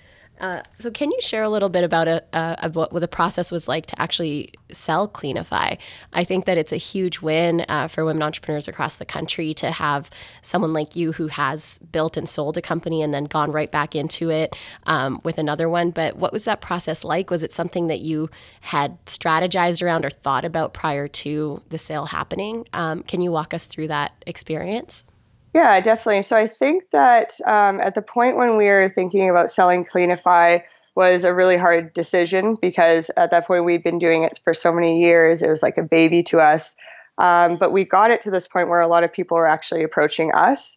Uh, 0.40 0.62
so, 0.72 0.90
can 0.90 1.10
you 1.12 1.20
share 1.20 1.44
a 1.44 1.48
little 1.48 1.68
bit 1.68 1.84
about, 1.84 2.08
a, 2.08 2.22
uh, 2.32 2.56
about 2.58 2.92
what 2.92 2.98
the 2.98 3.08
process 3.08 3.52
was 3.52 3.68
like 3.68 3.86
to 3.86 4.00
actually 4.02 4.52
sell 4.70 5.08
Cleanify? 5.08 5.78
I 6.12 6.24
think 6.24 6.44
that 6.46 6.58
it's 6.58 6.72
a 6.72 6.76
huge 6.76 7.20
win 7.20 7.64
uh, 7.68 7.86
for 7.86 8.04
women 8.04 8.22
entrepreneurs 8.22 8.66
across 8.66 8.96
the 8.96 9.04
country 9.04 9.54
to 9.54 9.70
have 9.70 10.10
someone 10.42 10.72
like 10.72 10.96
you 10.96 11.12
who 11.12 11.28
has 11.28 11.78
built 11.92 12.16
and 12.16 12.28
sold 12.28 12.58
a 12.58 12.62
company 12.62 13.00
and 13.00 13.14
then 13.14 13.24
gone 13.24 13.52
right 13.52 13.70
back 13.70 13.94
into 13.94 14.30
it 14.30 14.56
um, 14.86 15.20
with 15.22 15.38
another 15.38 15.68
one. 15.68 15.90
But 15.90 16.16
what 16.16 16.32
was 16.32 16.44
that 16.46 16.60
process 16.60 17.04
like? 17.04 17.30
Was 17.30 17.44
it 17.44 17.52
something 17.52 17.86
that 17.86 18.00
you 18.00 18.28
had 18.60 19.04
strategized 19.06 19.82
around 19.82 20.04
or 20.04 20.10
thought 20.10 20.44
about 20.44 20.74
prior 20.74 21.06
to 21.06 21.62
the 21.68 21.78
sale 21.78 22.06
happening? 22.06 22.66
Um, 22.72 23.04
can 23.04 23.20
you 23.20 23.30
walk 23.30 23.54
us 23.54 23.66
through 23.66 23.88
that 23.88 24.12
experience? 24.26 25.04
Yeah, 25.54 25.80
definitely. 25.80 26.22
So 26.22 26.36
I 26.36 26.48
think 26.48 26.84
that 26.92 27.38
um, 27.46 27.80
at 27.80 27.94
the 27.94 28.02
point 28.02 28.36
when 28.36 28.56
we 28.56 28.66
were 28.66 28.92
thinking 28.94 29.30
about 29.30 29.50
selling 29.50 29.84
Cleanify 29.84 30.62
was 30.96 31.24
a 31.24 31.34
really 31.34 31.56
hard 31.56 31.92
decision 31.94 32.56
because 32.60 33.10
at 33.16 33.30
that 33.30 33.46
point 33.46 33.64
we'd 33.64 33.82
been 33.84 33.98
doing 33.98 34.24
it 34.24 34.40
for 34.44 34.52
so 34.54 34.72
many 34.72 35.00
years. 35.00 35.42
It 35.42 35.50
was 35.50 35.62
like 35.62 35.78
a 35.78 35.82
baby 35.82 36.22
to 36.24 36.40
us. 36.40 36.74
Um, 37.18 37.56
but 37.56 37.72
we 37.72 37.84
got 37.84 38.10
it 38.10 38.20
to 38.22 38.30
this 38.30 38.48
point 38.48 38.68
where 38.68 38.80
a 38.80 38.88
lot 38.88 39.04
of 39.04 39.12
people 39.12 39.36
were 39.36 39.46
actually 39.48 39.84
approaching 39.84 40.32
us. 40.34 40.76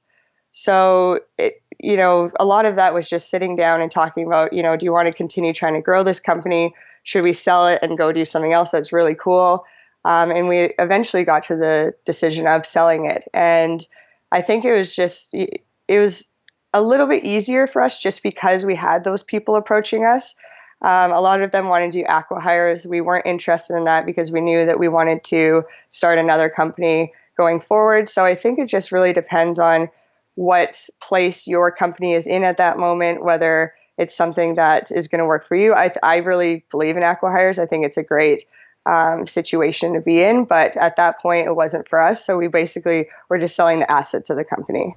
So, 0.51 1.19
it, 1.37 1.55
you 1.79 1.97
know, 1.97 2.31
a 2.39 2.45
lot 2.45 2.65
of 2.65 2.75
that 2.75 2.93
was 2.93 3.09
just 3.09 3.29
sitting 3.29 3.55
down 3.55 3.81
and 3.81 3.91
talking 3.91 4.25
about, 4.25 4.53
you 4.53 4.61
know, 4.61 4.75
do 4.77 4.85
you 4.85 4.91
want 4.91 5.07
to 5.07 5.13
continue 5.13 5.53
trying 5.53 5.73
to 5.75 5.81
grow 5.81 6.03
this 6.03 6.19
company? 6.19 6.73
Should 7.03 7.23
we 7.23 7.33
sell 7.33 7.67
it 7.67 7.79
and 7.81 7.97
go 7.97 8.11
do 8.11 8.25
something 8.25 8.53
else 8.53 8.71
that's 8.71 8.91
really 8.93 9.15
cool? 9.15 9.65
Um, 10.05 10.31
and 10.31 10.47
we 10.47 10.73
eventually 10.79 11.23
got 11.23 11.43
to 11.45 11.55
the 11.55 11.93
decision 12.05 12.47
of 12.47 12.65
selling 12.65 13.05
it. 13.05 13.27
And 13.33 13.85
I 14.31 14.41
think 14.41 14.65
it 14.65 14.73
was 14.73 14.95
just 14.95 15.33
it 15.33 15.61
was 15.99 16.29
a 16.73 16.81
little 16.81 17.07
bit 17.07 17.23
easier 17.23 17.67
for 17.67 17.81
us 17.81 17.99
just 17.99 18.21
because 18.23 18.65
we 18.65 18.75
had 18.75 19.03
those 19.03 19.23
people 19.23 19.55
approaching 19.55 20.05
us. 20.05 20.35
Um, 20.81 21.11
a 21.11 21.21
lot 21.21 21.41
of 21.41 21.51
them 21.51 21.69
wanted 21.69 21.91
to 21.93 22.01
do 22.01 22.05
acqui-hires. 22.05 22.85
We 22.85 23.01
weren't 23.01 23.25
interested 23.25 23.75
in 23.75 23.85
that 23.85 24.05
because 24.05 24.31
we 24.31 24.41
knew 24.41 24.65
that 24.65 24.79
we 24.79 24.87
wanted 24.87 25.23
to 25.25 25.63
start 25.89 26.19
another 26.19 26.49
company 26.49 27.13
going 27.35 27.61
forward. 27.61 28.09
So 28.09 28.25
I 28.25 28.35
think 28.35 28.59
it 28.59 28.67
just 28.67 28.91
really 28.91 29.13
depends 29.13 29.59
on 29.59 29.89
what 30.35 30.87
place 31.01 31.47
your 31.47 31.71
company 31.71 32.13
is 32.13 32.27
in 32.27 32.43
at 32.43 32.57
that 32.57 32.77
moment, 32.77 33.23
whether 33.23 33.73
it's 33.97 34.15
something 34.15 34.53
that 34.55 34.91
is 34.91 35.07
going 35.07 35.19
to 35.19 35.25
work 35.25 35.47
for 35.47 35.55
you. 35.55 35.73
I, 35.73 35.91
I 36.03 36.17
really 36.17 36.63
believe 36.69 36.95
in 36.95 37.01
acqui-hires. 37.01 37.57
I 37.57 37.65
think 37.65 37.85
it's 37.85 37.97
a 37.97 38.03
great 38.03 38.43
um, 38.87 39.27
situation 39.27 39.93
to 39.93 40.01
be 40.01 40.23
in. 40.23 40.45
But 40.45 40.75
at 40.77 40.95
that 40.95 41.19
point, 41.19 41.47
it 41.47 41.55
wasn't 41.55 41.87
for 41.87 41.99
us. 41.99 42.25
So 42.25 42.37
we 42.37 42.47
basically 42.47 43.07
were 43.29 43.37
just 43.37 43.55
selling 43.55 43.79
the 43.79 43.91
assets 43.91 44.29
of 44.29 44.37
the 44.37 44.43
company. 44.43 44.95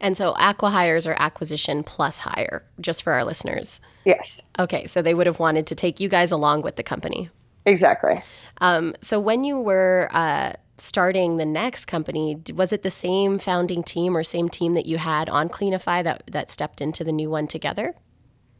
And 0.00 0.16
so 0.16 0.34
acqui-hires 0.34 1.06
are 1.06 1.16
acquisition 1.18 1.84
plus 1.84 2.18
hire, 2.18 2.64
just 2.80 3.02
for 3.02 3.12
our 3.12 3.24
listeners. 3.24 3.80
Yes. 4.04 4.40
Okay, 4.58 4.86
so 4.86 5.00
they 5.00 5.14
would 5.14 5.26
have 5.26 5.38
wanted 5.38 5.66
to 5.68 5.74
take 5.74 6.00
you 6.00 6.08
guys 6.08 6.32
along 6.32 6.62
with 6.62 6.76
the 6.76 6.82
company. 6.82 7.30
Exactly. 7.66 8.20
Um, 8.60 8.94
so 9.00 9.20
when 9.20 9.44
you 9.44 9.60
were 9.60 10.08
uh, 10.12 10.54
starting 10.78 11.36
the 11.36 11.44
next 11.44 11.84
company, 11.84 12.42
was 12.52 12.72
it 12.72 12.82
the 12.82 12.90
same 12.90 13.38
founding 13.38 13.84
team 13.84 14.16
or 14.16 14.24
same 14.24 14.48
team 14.48 14.72
that 14.74 14.86
you 14.86 14.98
had 14.98 15.28
on 15.28 15.48
Cleanify 15.48 16.02
that 16.02 16.24
that 16.26 16.50
stepped 16.50 16.80
into 16.80 17.04
the 17.04 17.12
new 17.12 17.30
one 17.30 17.46
together? 17.46 17.94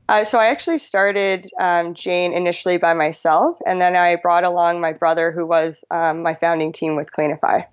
Uh, 0.08 0.24
so 0.24 0.38
I 0.38 0.46
actually 0.46 0.78
started 0.78 1.50
um, 1.60 1.94
Jane 1.94 2.32
initially 2.32 2.76
by 2.76 2.92
myself, 2.92 3.56
and 3.66 3.80
then 3.80 3.96
I 3.96 4.16
brought 4.16 4.44
along 4.44 4.80
my 4.80 4.92
brother, 4.92 5.30
who 5.30 5.46
was 5.46 5.84
um, 5.90 6.22
my 6.22 6.34
founding 6.34 6.72
team 6.72 6.96
with 6.96 7.10
Cleanify. 7.10 7.64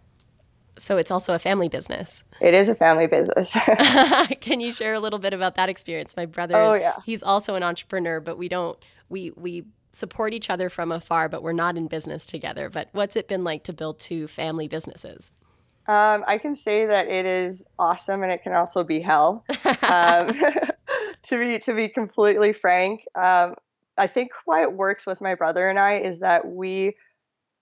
So 0.78 0.98
it's 0.98 1.12
also 1.12 1.34
a 1.34 1.40
family 1.40 1.68
business. 1.68 2.24
It 2.40 2.54
is 2.54 2.70
a 2.70 2.76
family 2.76 3.08
business. 3.08 3.52
Can 4.42 4.62
you 4.62 4.72
share 4.72 4.94
a 4.94 5.00
little 5.00 5.20
bit 5.20 5.34
about 5.34 5.56
that 5.56 5.68
experience? 5.68 6.16
My 6.16 6.26
brother, 6.26 6.56
oh, 6.56 6.74
is, 6.74 6.82
yeah. 6.82 6.96
he's 7.06 7.22
also 7.22 7.56
an 7.56 7.64
entrepreneur, 7.64 8.22
but 8.22 8.38
we 8.38 8.48
don't 8.48 8.78
we 9.10 9.32
we 9.36 9.66
support 9.92 10.34
each 10.34 10.50
other 10.50 10.70
from 10.70 10.92
afar, 10.92 11.28
but 11.28 11.44
we're 11.44 11.52
not 11.52 11.76
in 11.76 11.88
business 11.88 12.26
together. 12.26 12.70
But 12.70 12.88
what's 12.94 13.16
it 13.16 13.28
been 13.28 13.44
like 13.44 13.64
to 13.64 13.74
build 13.74 14.00
two 14.00 14.28
family 14.28 14.68
businesses? 14.68 15.32
Um, 15.90 16.24
I 16.28 16.38
can 16.38 16.54
say 16.54 16.86
that 16.86 17.08
it 17.08 17.26
is 17.26 17.64
awesome, 17.80 18.22
and 18.22 18.32
it 18.32 18.44
can 18.44 18.54
also 18.54 18.84
be 18.84 19.02
hell. 19.02 19.44
um, 19.90 20.40
to 21.24 21.40
be 21.40 21.60
to 21.60 21.74
be 21.74 21.90
completely 21.90 22.54
frank, 22.54 23.02
um, 23.16 23.56
I 23.98 24.06
think 24.06 24.30
why 24.46 24.62
it 24.62 24.74
works 24.74 25.08
with 25.08 25.20
my 25.20 25.34
brother 25.34 25.68
and 25.68 25.80
I 25.80 25.98
is 25.98 26.20
that 26.20 26.46
we 26.48 26.96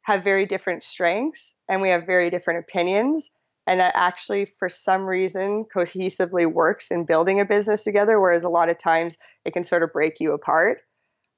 have 0.01 0.25
very 0.25 0.45
different 0.45 0.83
strengths 0.83 1.55
and 1.69 1.81
we 1.81 1.89
have 1.89 2.05
very 2.05 2.29
different 2.29 2.59
opinions, 2.59 3.31
and 3.65 3.79
that 3.79 3.93
actually, 3.95 4.53
for 4.59 4.67
some 4.67 5.05
reason, 5.05 5.65
cohesively 5.73 6.51
works 6.51 6.91
in 6.91 7.05
building 7.05 7.39
a 7.39 7.45
business 7.45 7.81
together. 7.81 8.19
Whereas 8.19 8.43
a 8.43 8.49
lot 8.49 8.67
of 8.67 8.77
times 8.77 9.15
it 9.45 9.53
can 9.53 9.63
sort 9.63 9.83
of 9.83 9.93
break 9.93 10.19
you 10.19 10.33
apart. 10.33 10.79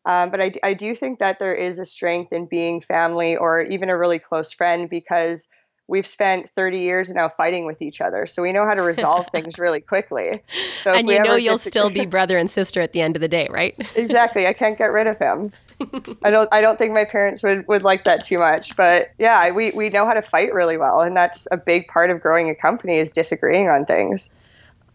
Um, 0.05 0.31
but 0.31 0.41
I, 0.41 0.53
I 0.63 0.74
do 0.74 0.96
think 0.96 1.19
that 1.19 1.38
there 1.38 1.53
is 1.53 1.77
a 1.77 1.86
strength 1.86 2.34
in 2.34 2.48
being 2.48 2.81
family 2.81 3.38
or 3.38 3.62
even 3.62 3.89
a 3.89 3.98
really 3.98 4.17
close 4.17 4.51
friend 4.51 4.89
because 4.89 5.48
we've 5.89 6.08
spent 6.08 6.50
30 6.55 6.79
years 6.79 7.10
now 7.10 7.27
fighting 7.27 7.65
with 7.65 7.81
each 7.81 8.00
other 8.00 8.27
so 8.27 8.43
we 8.43 8.51
know 8.51 8.63
how 8.63 8.75
to 8.75 8.84
resolve 8.84 9.25
things 9.31 9.58
really 9.58 9.81
quickly. 9.81 10.41
So 10.84 10.93
and 10.93 11.10
you 11.10 11.22
know 11.22 11.36
you'll 11.36 11.58
still 11.58 11.89
be 11.89 12.05
brother 12.17 12.38
and 12.38 12.50
sister 12.50 12.79
at 12.79 12.93
the 12.93 13.01
end 13.01 13.15
of 13.15 13.22
the 13.22 13.27
day 13.27 13.48
right? 13.50 13.75
Exactly 13.96 14.46
i 14.48 14.53
can't 14.53 14.77
get 14.77 14.91
rid 14.91 15.08
of 15.08 15.17
him. 15.17 15.51
I 16.24 16.29
don't 16.29 16.48
i 16.51 16.62
don't 16.62 16.77
think 16.77 16.93
my 16.93 17.05
parents 17.05 17.41
would, 17.41 17.67
would 17.67 17.84
like 17.84 18.03
that 18.03 18.25
too 18.25 18.38
much 18.38 18.75
but 18.75 19.12
yeah 19.17 19.50
we, 19.51 19.72
we 19.72 19.89
know 19.89 20.05
how 20.05 20.13
to 20.13 20.22
fight 20.22 20.53
really 20.53 20.77
well 20.77 21.01
and 21.01 21.15
that's 21.15 21.48
a 21.51 21.58
big 21.58 21.88
part 21.88 22.10
of 22.10 22.22
growing 22.22 22.50
a 22.50 22.55
company 22.55 22.98
is 22.98 23.12
disagreeing 23.12 23.69
on 23.69 23.86
things 23.86 24.29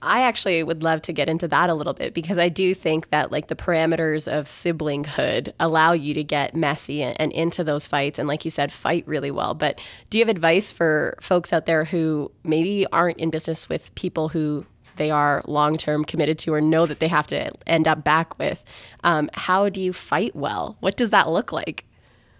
I 0.04 0.22
actually 0.22 0.62
would 0.62 0.82
love 0.82 1.02
to 1.02 1.12
get 1.12 1.28
into 1.28 1.48
that 1.48 1.70
a 1.70 1.74
little 1.74 1.94
bit 1.94 2.14
because 2.14 2.38
I 2.38 2.48
do 2.48 2.74
think 2.74 3.10
that 3.10 3.32
like 3.32 3.48
the 3.48 3.56
parameters 3.56 4.30
of 4.30 4.44
siblinghood 4.44 5.52
allow 5.58 5.92
you 5.92 6.14
to 6.14 6.22
get 6.22 6.54
messy 6.54 7.02
and, 7.02 7.18
and, 7.20 7.32
into 7.32 7.64
those 7.64 7.86
fights 7.86 8.18
and 8.18 8.28
like 8.28 8.44
you 8.44 8.50
said 8.50 8.70
fight 8.70 9.06
really 9.06 9.30
well. 9.30 9.54
But 9.54 9.80
do 10.10 10.18
you 10.18 10.22
have 10.22 10.28
advice 10.28 10.70
for 10.70 11.16
folks 11.20 11.52
out 11.52 11.66
there 11.66 11.84
who 11.84 12.30
maybe 12.44 12.86
aren't 12.92 13.18
in 13.18 13.30
business 13.30 13.68
with 13.68 13.94
people 13.94 14.28
who 14.28 14.66
they 14.96 15.10
are 15.10 15.42
long 15.46 15.76
term 15.76 16.04
committed 16.04 16.38
to 16.40 16.54
or 16.54 16.60
know 16.60 16.86
that 16.86 17.00
they 17.00 17.08
have 17.08 17.26
to 17.28 17.50
end 17.66 17.88
up 17.88 18.04
back 18.04 18.38
with? 18.38 18.62
Um, 19.02 19.30
how 19.34 19.68
do 19.68 19.80
you 19.80 19.92
fight 19.92 20.36
well? 20.36 20.76
What 20.80 20.96
does 20.96 21.10
that 21.10 21.28
look 21.28 21.50
like? 21.50 21.86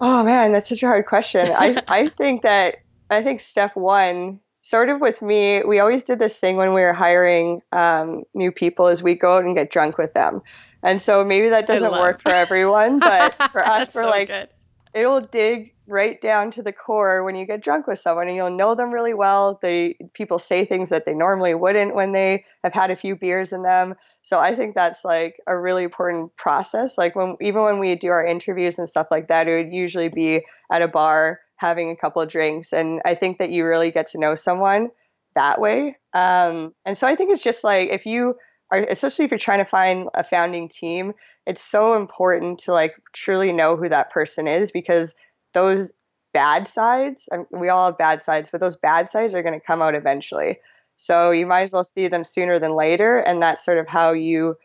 Oh 0.00 0.22
man, 0.22 0.52
that's 0.52 0.68
such 0.68 0.82
a 0.82 0.86
hard 0.86 1.06
question. 1.06 1.50
I, 1.50 1.82
I 1.88 2.08
think 2.08 2.42
that 2.42 2.76
I 3.10 3.22
think 3.22 3.40
step 3.40 3.76
one 3.76 4.40
sort 4.64 4.88
of 4.88 4.98
with 4.98 5.20
me, 5.20 5.62
we 5.62 5.78
always 5.78 6.04
did 6.04 6.18
this 6.18 6.34
thing 6.38 6.56
when 6.56 6.72
we 6.72 6.80
were 6.80 6.94
hiring 6.94 7.60
um, 7.72 8.22
new 8.32 8.50
people 8.50 8.88
is 8.88 9.02
we 9.02 9.14
go 9.14 9.36
out 9.36 9.44
and 9.44 9.54
get 9.54 9.70
drunk 9.70 9.98
with 9.98 10.14
them. 10.14 10.40
And 10.82 11.02
so 11.02 11.22
maybe 11.22 11.50
that 11.50 11.66
doesn't 11.66 11.90
work 11.90 12.22
for 12.22 12.30
everyone, 12.34 12.98
but 12.98 13.34
for 13.52 13.62
us, 13.66 13.94
we're 13.94 14.04
so 14.04 14.08
like, 14.08 14.28
good. 14.28 14.48
it'll 14.94 15.20
dig 15.20 15.74
right 15.86 16.18
down 16.22 16.50
to 16.52 16.62
the 16.62 16.72
core 16.72 17.24
when 17.24 17.34
you 17.34 17.44
get 17.46 17.62
drunk 17.62 17.86
with 17.86 17.98
someone 17.98 18.26
and 18.26 18.36
you'll 18.36 18.56
know 18.56 18.74
them 18.74 18.90
really 18.90 19.12
well. 19.12 19.58
They 19.60 19.98
people 20.14 20.38
say 20.38 20.64
things 20.64 20.88
that 20.88 21.04
they 21.04 21.12
normally 21.12 21.54
wouldn't 21.54 21.94
when 21.94 22.12
they 22.12 22.46
have 22.62 22.72
had 22.72 22.90
a 22.90 22.96
few 22.96 23.16
beers 23.16 23.52
in 23.52 23.64
them. 23.64 23.94
So 24.22 24.38
I 24.38 24.56
think 24.56 24.74
that's 24.74 25.04
like 25.04 25.36
a 25.46 25.58
really 25.58 25.84
important 25.84 26.34
process. 26.38 26.96
Like 26.96 27.14
when 27.14 27.36
even 27.42 27.60
when 27.60 27.80
we 27.80 27.96
do 27.96 28.08
our 28.08 28.24
interviews 28.24 28.78
and 28.78 28.88
stuff 28.88 29.08
like 29.10 29.28
that, 29.28 29.46
it 29.46 29.62
would 29.62 29.74
usually 29.74 30.08
be 30.08 30.40
at 30.72 30.80
a 30.80 30.88
bar 30.88 31.40
having 31.56 31.90
a 31.90 31.96
couple 31.96 32.20
of 32.20 32.30
drinks. 32.30 32.72
And 32.72 33.00
I 33.04 33.14
think 33.14 33.38
that 33.38 33.50
you 33.50 33.64
really 33.64 33.90
get 33.90 34.06
to 34.08 34.18
know 34.18 34.34
someone 34.34 34.90
that 35.34 35.60
way. 35.60 35.96
Um, 36.12 36.74
and 36.84 36.96
so 36.96 37.06
I 37.06 37.16
think 37.16 37.32
it's 37.32 37.42
just 37.42 37.64
like 37.64 37.90
if 37.90 38.06
you 38.06 38.36
are, 38.70 38.84
especially 38.88 39.24
if 39.24 39.30
you're 39.30 39.38
trying 39.38 39.64
to 39.64 39.70
find 39.70 40.08
a 40.14 40.24
founding 40.24 40.68
team, 40.68 41.12
it's 41.46 41.62
so 41.62 41.94
important 41.94 42.58
to 42.60 42.72
like 42.72 42.94
truly 43.12 43.52
know 43.52 43.76
who 43.76 43.88
that 43.88 44.10
person 44.10 44.46
is 44.46 44.70
because 44.70 45.14
those 45.52 45.92
bad 46.32 46.66
sides, 46.66 47.28
I 47.32 47.38
mean, 47.38 47.46
we 47.52 47.68
all 47.68 47.86
have 47.86 47.98
bad 47.98 48.22
sides, 48.22 48.48
but 48.50 48.60
those 48.60 48.76
bad 48.76 49.10
sides 49.10 49.34
are 49.34 49.42
going 49.42 49.58
to 49.58 49.64
come 49.64 49.82
out 49.82 49.94
eventually. 49.94 50.58
So 50.96 51.30
you 51.30 51.46
might 51.46 51.62
as 51.62 51.72
well 51.72 51.84
see 51.84 52.08
them 52.08 52.24
sooner 52.24 52.58
than 52.58 52.74
later. 52.74 53.18
And 53.18 53.42
that's 53.42 53.64
sort 53.64 53.78
of 53.78 53.86
how 53.86 54.12
you 54.12 54.56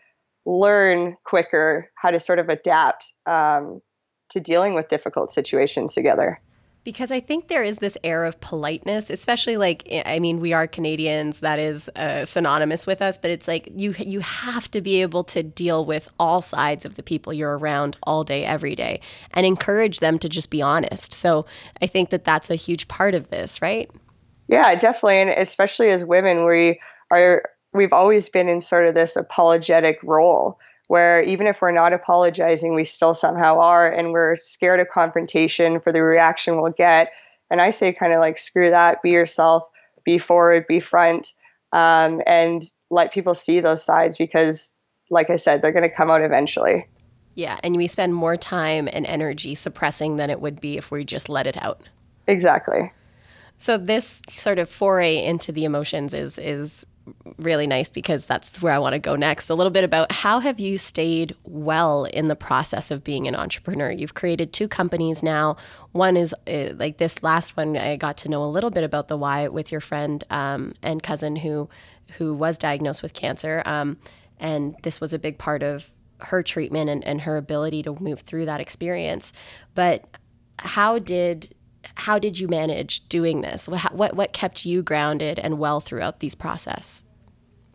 learn 0.46 1.16
quicker 1.26 1.92
how 1.96 2.12
to 2.12 2.20
sort 2.20 2.40
of 2.40 2.50
adapt 2.50 3.14
um, 3.26 3.82
to 4.30 4.40
dealing 4.40 4.74
with 4.74 4.90
difficult 4.90 5.34
situations 5.34 5.94
together 5.94 6.40
because 6.90 7.12
I 7.12 7.20
think 7.20 7.50
there 7.50 7.62
is 7.62 7.78
this 7.78 8.00
air 8.04 8.26
of 8.26 8.42
politeness, 8.42 9.12
especially 9.12 9.58
like 9.58 9.88
I 10.08 10.18
mean 10.18 10.40
we 10.40 10.54
are 10.54 10.66
Canadians 10.66 11.42
that 11.42 11.60
is 11.60 11.88
uh, 11.96 12.26
synonymous 12.26 12.88
with 12.88 13.00
us, 13.00 13.16
but 13.16 13.30
it's 13.30 13.48
like 13.48 13.70
you 13.76 13.94
you 14.00 14.22
have 14.22 14.72
to 14.72 14.82
be 14.82 15.00
able 15.04 15.24
to 15.26 15.44
deal 15.44 15.86
with 15.86 16.10
all 16.20 16.42
sides 16.42 16.86
of 16.86 16.96
the 16.96 17.04
people 17.04 17.32
you're 17.32 17.60
around 17.60 17.96
all 18.02 18.24
day 18.24 18.44
every 18.44 18.74
day 18.74 19.02
and 19.36 19.46
encourage 19.46 20.00
them 20.00 20.18
to 20.18 20.28
just 20.28 20.50
be 20.50 20.64
honest. 20.64 21.14
So 21.14 21.46
I 21.80 21.86
think 21.86 22.10
that 22.10 22.24
that's 22.24 22.50
a 22.50 22.56
huge 22.56 22.88
part 22.88 23.14
of 23.14 23.30
this, 23.30 23.62
right? 23.62 23.88
Yeah, 24.48 24.74
definitely, 24.74 25.18
and 25.22 25.30
especially 25.30 25.90
as 25.92 26.04
women, 26.04 26.44
we 26.44 26.82
are 27.12 27.44
we've 27.72 27.94
always 27.94 28.30
been 28.30 28.50
in 28.50 28.62
sort 28.62 28.88
of 28.88 28.96
this 28.96 29.16
apologetic 29.16 30.00
role 30.02 30.58
where 30.90 31.22
even 31.22 31.46
if 31.46 31.62
we're 31.62 31.72
not 31.72 31.94
apologizing, 31.94 32.74
we 32.74 32.84
still 32.84 33.14
somehow 33.14 33.60
are, 33.60 33.92
and 33.92 34.12
we're 34.12 34.36
scared 34.36 34.80
of 34.80 34.90
confrontation 34.90 35.80
for 35.80 35.94
the 35.94 36.02
reaction 36.02 36.60
we'll 36.60 36.72
get. 36.72 37.12
And 37.52 37.62
I 37.62 37.70
say, 37.70 37.94
kind 37.94 38.12
of 38.12 38.20
like, 38.20 38.40
screw 38.40 38.72
that, 38.72 39.04
be 39.04 39.12
yourself, 39.12 39.64
be 40.04 40.18
forward, 40.18 40.66
be 40.68 40.80
front, 40.80 41.32
um, 41.74 42.24
and 42.26 42.64
let 42.90 43.14
people 43.14 43.36
see 43.36 43.60
those 43.60 43.86
sides 43.86 44.18
because, 44.18 44.74
like 45.12 45.30
I 45.30 45.36
said, 45.36 45.62
they're 45.62 45.72
going 45.72 45.88
to 45.88 45.96
come 45.96 46.10
out 46.10 46.24
eventually. 46.24 46.88
Yeah, 47.36 47.60
and 47.64 47.76
we 47.76 47.86
spend 47.86 48.16
more 48.16 48.36
time 48.36 48.90
and 48.92 49.06
energy 49.06 49.54
suppressing 49.54 50.16
than 50.16 50.32
it 50.32 50.42
would 50.42 50.60
be 50.60 50.76
if 50.78 50.90
we 50.90 51.06
just 51.06 51.30
let 51.30 51.46
it 51.46 51.62
out. 51.62 51.88
Exactly. 52.26 52.92
So 53.58 53.78
this 53.78 54.24
sort 54.28 54.58
of 54.58 54.72
foray 54.72 55.24
into 55.24 55.52
the 55.52 55.66
emotions 55.66 56.16
is 56.16 56.40
is 56.40 56.84
really 57.38 57.68
nice 57.68 57.90
because 57.90 58.26
that's 58.26 58.62
where 58.62 58.74
I 58.74 58.80
want 58.80 58.94
to 58.94 59.00
go 59.00 59.16
next. 59.16 59.50
A 59.50 59.56
little 59.56 59.72
bit 59.72 59.84
about 59.84 60.12
how 60.12 60.40
have 60.40 60.60
you 60.60 60.78
stayed 60.78 61.36
well 61.44 62.06
in 62.06 62.28
the 62.28 62.36
process 62.36 62.92
of 62.92 63.04
being 63.04 63.28
an 63.28 63.36
entrepreneur? 63.36 63.92
You've 63.92 64.14
created 64.14 64.54
two 64.54 64.68
companies 64.68 65.22
now. 65.24 65.58
One 65.92 66.18
is 66.18 66.36
uh, 66.48 66.70
like 66.76 66.98
this 66.98 67.24
last 67.24 67.58
one. 67.58 67.78
I 67.78 67.96
got 67.96 68.18
to 68.18 68.30
know 68.30 68.44
a 68.44 68.48
little 68.48 68.70
bit 68.70 68.84
about 68.84 69.08
the 69.08 69.18
why 69.18 69.48
with 69.48 69.72
your 69.72 69.82
friend 69.82 70.24
um, 70.30 70.74
and 70.82 71.02
cousin 71.04 71.36
who 71.36 71.70
who 72.18 72.34
was 72.34 72.58
diagnosed 72.58 73.04
with 73.04 73.14
cancer, 73.14 73.62
um, 73.66 73.96
and 74.40 74.76
this 74.82 75.00
was 75.00 75.14
a 75.14 75.20
big 75.20 75.38
part 75.38 75.62
of 75.62 75.92
her 76.22 76.42
treatment 76.42 76.90
and, 76.90 77.06
and 77.06 77.22
her 77.22 77.38
ability 77.38 77.84
to 77.84 77.96
move 78.00 78.22
through 78.22 78.46
that 78.46 78.60
experience. 78.60 79.32
But 79.76 80.06
how 80.58 81.00
did 81.00 81.54
how 81.96 82.20
did 82.20 82.40
you 82.40 82.48
manage 82.48 83.08
doing 83.10 83.42
this? 83.42 83.68
What 83.68 84.16
what 84.16 84.34
kept 84.34 84.66
you 84.66 84.82
grounded 84.82 85.40
and 85.40 85.60
well 85.60 85.80
throughout 85.80 86.20
these 86.20 86.36
process 86.36 87.04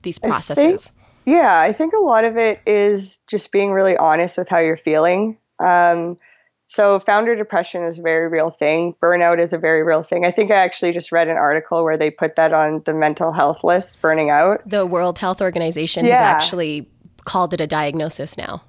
these 0.02 0.18
processes? 0.18 0.58
I 0.58 0.68
think, 0.68 1.36
yeah, 1.36 1.58
I 1.58 1.72
think 1.72 1.94
a 1.94 1.98
lot 1.98 2.24
of 2.24 2.36
it 2.36 2.60
is 2.66 3.18
just 3.26 3.50
being 3.50 3.72
really 3.72 3.96
honest 3.96 4.38
with 4.38 4.48
how 4.48 4.58
you're 4.58 4.76
feeling. 4.76 5.38
Um, 5.58 6.18
so 6.66 6.98
founder 7.00 7.36
depression 7.36 7.84
is 7.84 7.98
a 7.98 8.02
very 8.02 8.28
real 8.28 8.50
thing. 8.50 8.94
Burnout 9.02 9.38
is 9.38 9.52
a 9.52 9.58
very 9.58 9.82
real 9.82 10.02
thing. 10.02 10.24
I 10.24 10.30
think 10.30 10.50
I 10.50 10.56
actually 10.56 10.92
just 10.92 11.12
read 11.12 11.28
an 11.28 11.36
article 11.36 11.84
where 11.84 11.98
they 11.98 12.10
put 12.10 12.36
that 12.36 12.52
on 12.52 12.82
the 12.86 12.94
mental 12.94 13.32
health 13.32 13.62
list, 13.62 14.00
burning 14.00 14.30
out. 14.30 14.66
The 14.68 14.86
World 14.86 15.18
Health 15.18 15.42
Organization 15.42 16.06
yeah. 16.06 16.16
has 16.16 16.42
actually 16.42 16.88
called 17.24 17.52
it 17.52 17.60
a 17.60 17.66
diagnosis 17.66 18.36
now. 18.36 18.62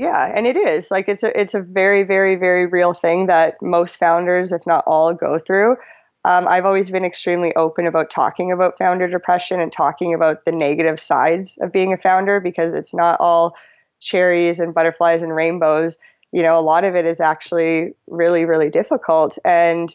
Yeah, 0.00 0.32
and 0.34 0.46
it 0.46 0.56
is 0.56 0.90
like 0.90 1.08
it's 1.10 1.22
a 1.22 1.38
it's 1.38 1.52
a 1.52 1.60
very 1.60 2.04
very 2.04 2.34
very 2.34 2.64
real 2.64 2.94
thing 2.94 3.26
that 3.26 3.60
most 3.60 3.96
founders, 3.98 4.50
if 4.50 4.66
not 4.66 4.82
all, 4.86 5.12
go 5.12 5.38
through. 5.38 5.76
Um, 6.24 6.48
I've 6.48 6.64
always 6.64 6.88
been 6.88 7.04
extremely 7.04 7.54
open 7.54 7.86
about 7.86 8.08
talking 8.10 8.50
about 8.50 8.78
founder 8.78 9.08
depression 9.08 9.60
and 9.60 9.70
talking 9.70 10.14
about 10.14 10.46
the 10.46 10.52
negative 10.52 10.98
sides 11.00 11.58
of 11.60 11.70
being 11.72 11.92
a 11.92 11.98
founder 11.98 12.40
because 12.40 12.72
it's 12.72 12.94
not 12.94 13.20
all 13.20 13.54
cherries 14.00 14.58
and 14.58 14.74
butterflies 14.74 15.20
and 15.20 15.34
rainbows. 15.36 15.98
You 16.32 16.42
know, 16.42 16.58
a 16.58 16.62
lot 16.62 16.84
of 16.84 16.94
it 16.94 17.04
is 17.04 17.20
actually 17.20 17.92
really 18.06 18.46
really 18.46 18.70
difficult 18.70 19.36
and. 19.44 19.94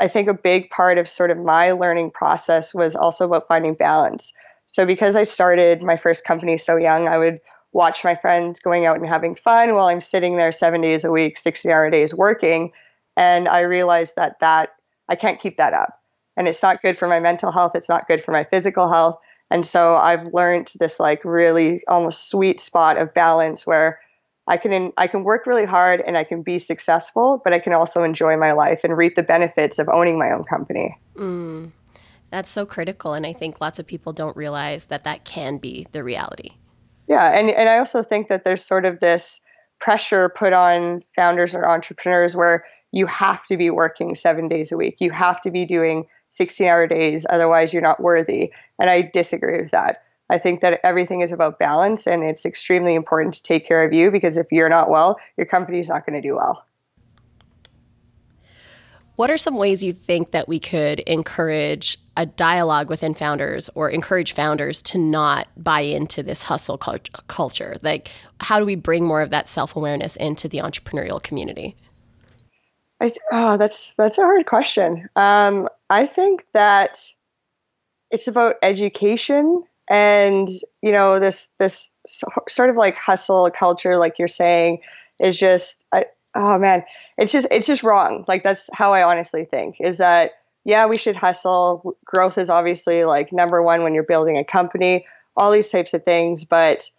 I 0.00 0.08
think 0.08 0.28
a 0.28 0.34
big 0.34 0.70
part 0.70 0.98
of 0.98 1.08
sort 1.08 1.30
of 1.30 1.38
my 1.38 1.72
learning 1.72 2.12
process 2.12 2.74
was 2.74 2.94
also 2.94 3.24
about 3.26 3.48
finding 3.48 3.74
balance. 3.74 4.32
So 4.66 4.86
because 4.86 5.16
I 5.16 5.24
started 5.24 5.82
my 5.82 5.96
first 5.96 6.24
company 6.24 6.58
so 6.58 6.76
young, 6.76 7.08
I 7.08 7.18
would 7.18 7.40
watch 7.72 8.04
my 8.04 8.16
friends 8.16 8.60
going 8.60 8.86
out 8.86 8.96
and 8.96 9.06
having 9.06 9.34
fun 9.34 9.74
while 9.74 9.86
I'm 9.86 10.00
sitting 10.00 10.36
there 10.36 10.52
seven 10.52 10.80
days 10.80 11.04
a 11.04 11.10
week, 11.10 11.38
60 11.38 11.70
hour 11.70 11.90
days 11.90 12.14
working. 12.14 12.72
And 13.16 13.48
I 13.48 13.60
realized 13.60 14.14
that 14.16 14.40
that 14.40 14.70
I 15.08 15.16
can't 15.16 15.40
keep 15.40 15.56
that 15.56 15.74
up. 15.74 16.00
And 16.36 16.46
it's 16.46 16.62
not 16.62 16.82
good 16.82 16.96
for 16.96 17.08
my 17.08 17.20
mental 17.20 17.50
health. 17.50 17.72
It's 17.74 17.88
not 17.88 18.06
good 18.06 18.24
for 18.24 18.32
my 18.32 18.44
physical 18.44 18.90
health. 18.90 19.18
And 19.50 19.66
so 19.66 19.96
I've 19.96 20.32
learned 20.32 20.72
this 20.78 21.00
like 21.00 21.24
really 21.24 21.82
almost 21.88 22.30
sweet 22.30 22.60
spot 22.60 22.98
of 22.98 23.14
balance 23.14 23.66
where 23.66 23.98
I 24.46 24.56
can 24.56 24.92
I 24.96 25.06
can 25.06 25.24
work 25.24 25.46
really 25.46 25.66
hard 25.66 26.00
and 26.00 26.16
I 26.16 26.24
can 26.24 26.42
be 26.42 26.58
successful, 26.58 27.40
but 27.44 27.52
I 27.52 27.58
can 27.58 27.72
also 27.72 28.02
enjoy 28.02 28.36
my 28.36 28.52
life 28.52 28.80
and 28.82 28.96
reap 28.96 29.14
the 29.14 29.22
benefits 29.22 29.78
of 29.78 29.88
owning 29.88 30.18
my 30.18 30.32
own 30.32 30.44
company. 30.44 30.96
Mm, 31.16 31.72
that's 32.30 32.50
so 32.50 32.64
critical, 32.64 33.12
and 33.12 33.26
I 33.26 33.34
think 33.34 33.60
lots 33.60 33.78
of 33.78 33.86
people 33.86 34.12
don't 34.12 34.36
realize 34.36 34.86
that 34.86 35.04
that 35.04 35.24
can 35.24 35.58
be 35.58 35.86
the 35.92 36.02
reality. 36.02 36.52
Yeah, 37.08 37.30
and 37.36 37.50
and 37.50 37.68
I 37.68 37.78
also 37.78 38.02
think 38.02 38.28
that 38.28 38.44
there's 38.44 38.64
sort 38.64 38.84
of 38.84 39.00
this 39.00 39.40
pressure 39.80 40.28
put 40.28 40.52
on 40.52 41.02
founders 41.16 41.54
or 41.54 41.68
entrepreneurs 41.68 42.36
where 42.36 42.64
you 42.92 43.06
have 43.06 43.44
to 43.46 43.56
be 43.56 43.70
working 43.70 44.14
7 44.14 44.48
days 44.48 44.72
a 44.72 44.76
week. 44.76 44.96
You 44.98 45.10
have 45.10 45.40
to 45.42 45.50
be 45.50 45.66
doing 45.66 46.06
16-hour 46.30 46.86
days 46.86 47.24
otherwise 47.30 47.72
you're 47.72 47.82
not 47.82 48.00
worthy. 48.00 48.52
And 48.78 48.90
I 48.90 49.02
disagree 49.02 49.62
with 49.62 49.70
that. 49.70 50.02
I 50.30 50.38
think 50.38 50.60
that 50.60 50.80
everything 50.84 51.22
is 51.22 51.32
about 51.32 51.58
balance 51.58 52.06
and 52.06 52.22
it's 52.22 52.44
extremely 52.44 52.94
important 52.94 53.34
to 53.34 53.42
take 53.42 53.66
care 53.66 53.84
of 53.84 53.92
you 53.94 54.10
because 54.10 54.36
if 54.36 54.46
you're 54.52 54.68
not 54.68 54.90
well, 54.90 55.18
your 55.38 55.46
company's 55.46 55.88
not 55.88 56.04
going 56.04 56.20
to 56.20 56.28
do 56.28 56.36
well. 56.36 56.64
What 59.18 59.32
are 59.32 59.36
some 59.36 59.56
ways 59.56 59.82
you 59.82 59.92
think 59.92 60.30
that 60.30 60.46
we 60.46 60.60
could 60.60 61.00
encourage 61.00 61.98
a 62.16 62.24
dialogue 62.24 62.88
within 62.88 63.14
founders 63.14 63.68
or 63.74 63.90
encourage 63.90 64.32
founders 64.32 64.80
to 64.82 64.96
not 64.96 65.48
buy 65.56 65.80
into 65.80 66.22
this 66.22 66.44
hustle 66.44 66.78
culture? 66.78 67.78
Like, 67.82 68.12
how 68.38 68.60
do 68.60 68.64
we 68.64 68.76
bring 68.76 69.04
more 69.04 69.20
of 69.20 69.30
that 69.30 69.48
self 69.48 69.74
awareness 69.74 70.14
into 70.14 70.46
the 70.46 70.58
entrepreneurial 70.58 71.20
community? 71.20 71.74
I, 73.00 73.12
oh, 73.32 73.56
that's 73.56 73.92
that's 73.94 74.18
a 74.18 74.22
hard 74.22 74.46
question. 74.46 75.08
Um, 75.16 75.68
I 75.90 76.06
think 76.06 76.46
that 76.54 77.04
it's 78.12 78.28
about 78.28 78.54
education 78.62 79.64
and 79.90 80.48
you 80.80 80.92
know 80.92 81.18
this 81.18 81.48
this 81.58 81.90
sort 82.06 82.70
of 82.70 82.76
like 82.76 82.94
hustle 82.94 83.50
culture, 83.50 83.96
like 83.96 84.20
you're 84.20 84.28
saying, 84.28 84.78
is 85.18 85.36
just 85.36 85.84
oh 86.38 86.58
man, 86.58 86.84
it's 87.18 87.32
just 87.32 87.48
it's 87.50 87.66
just 87.66 87.82
wrong. 87.82 88.24
Like 88.28 88.42
that's 88.42 88.70
how 88.72 88.92
I 88.92 89.02
honestly 89.02 89.44
think 89.44 89.76
is 89.80 89.98
that 89.98 90.32
yeah, 90.64 90.86
we 90.86 90.98
should 90.98 91.16
hustle. 91.16 91.96
Growth 92.04 92.38
is 92.38 92.50
obviously 92.50 93.04
like 93.04 93.32
number 93.32 93.62
one 93.62 93.82
when 93.82 93.94
you're 93.94 94.02
building 94.02 94.36
a 94.36 94.44
company, 94.44 95.06
all 95.36 95.50
these 95.50 95.70
types 95.70 95.94
of 95.94 96.04
things. 96.04 96.44
But 96.44 96.90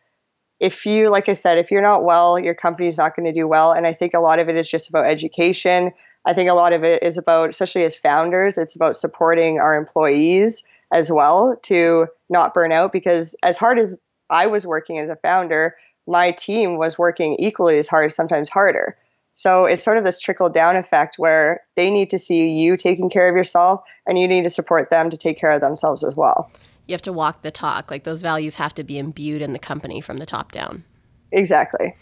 if 0.60 0.86
you, 0.86 1.10
like 1.10 1.30
I 1.30 1.34
said, 1.34 1.58
if 1.58 1.71
you're 1.71 1.82
not 1.82 2.04
well, 2.04 2.39
your 2.39 2.56
company's 2.56 2.97
not 2.97 3.15
going 3.15 3.28
to 3.28 3.39
do 3.39 3.47
well. 3.47 3.71
And 3.71 3.86
I 3.86 3.93
think 3.93 4.13
a 4.13 4.19
lot 4.19 4.39
of 4.39 4.49
it 4.49 4.56
is 4.56 4.69
just 4.69 4.89
about 4.89 5.06
education. 5.06 5.91
I 6.25 6.34
think 6.34 6.49
a 6.49 6.54
lot 6.54 6.73
of 6.73 6.84
it 6.84 7.02
is 7.04 7.17
about, 7.17 7.49
especially 7.49 7.84
as 7.84 7.95
founders, 7.95 8.58
it's 8.58 8.75
about 8.75 8.97
supporting 8.97 9.60
our 9.60 9.78
employees 9.78 10.63
as 10.91 11.12
well 11.12 11.56
to 11.63 12.08
not 12.30 12.54
burn 12.54 12.71
out. 12.71 12.91
Because 12.91 13.36
as 13.43 13.58
hard 13.58 13.80
as 13.80 14.02
I 14.30 14.47
was 14.47 14.65
working 14.65 14.97
as 14.97 15.10
a 15.10 15.15
founder, 15.17 15.75
my 16.08 16.32
team 16.32 16.78
was 16.78 16.97
working 16.97 17.36
equally 17.39 17.78
as 17.78 17.88
hard, 17.88 18.12
sometimes 18.12 18.49
harder. 18.49 18.97
So 19.39 19.63
it's 19.63 19.82
sort 19.82 19.97
of 19.97 20.04
this 20.04 20.19
trickle 20.19 20.49
down 20.49 20.75
effect 20.75 21.15
where 21.17 21.62
they 21.78 21.89
need 21.89 22.10
to 22.10 22.17
see 22.17 22.49
you 22.49 22.75
taking 22.75 23.10
care 23.10 23.30
of 23.30 23.38
yourself 23.38 23.82
and 24.06 24.19
you 24.19 24.28
need 24.28 24.43
to 24.43 24.49
support 24.49 24.89
them 24.89 25.10
to 25.10 25.15
take 25.15 25.39
care 25.39 25.52
of 25.52 25.62
themselves 25.62 26.04
as 26.04 26.13
well. 26.13 26.52
You 26.88 26.93
have 26.93 27.02
to 27.04 27.13
walk 27.13 27.41
the 27.41 27.49
talk. 27.49 27.89
Like 27.89 28.04
those 28.04 28.21
values 28.21 28.58
have 28.58 28.73
to 28.73 28.84
be 28.84 28.99
imbued 28.99 29.41
in 29.41 29.54
the 29.54 29.60
company 29.60 30.02
from 30.02 30.17
the 30.17 30.25
top 30.25 30.52
down. 30.52 30.84
Exactly. 31.32 31.95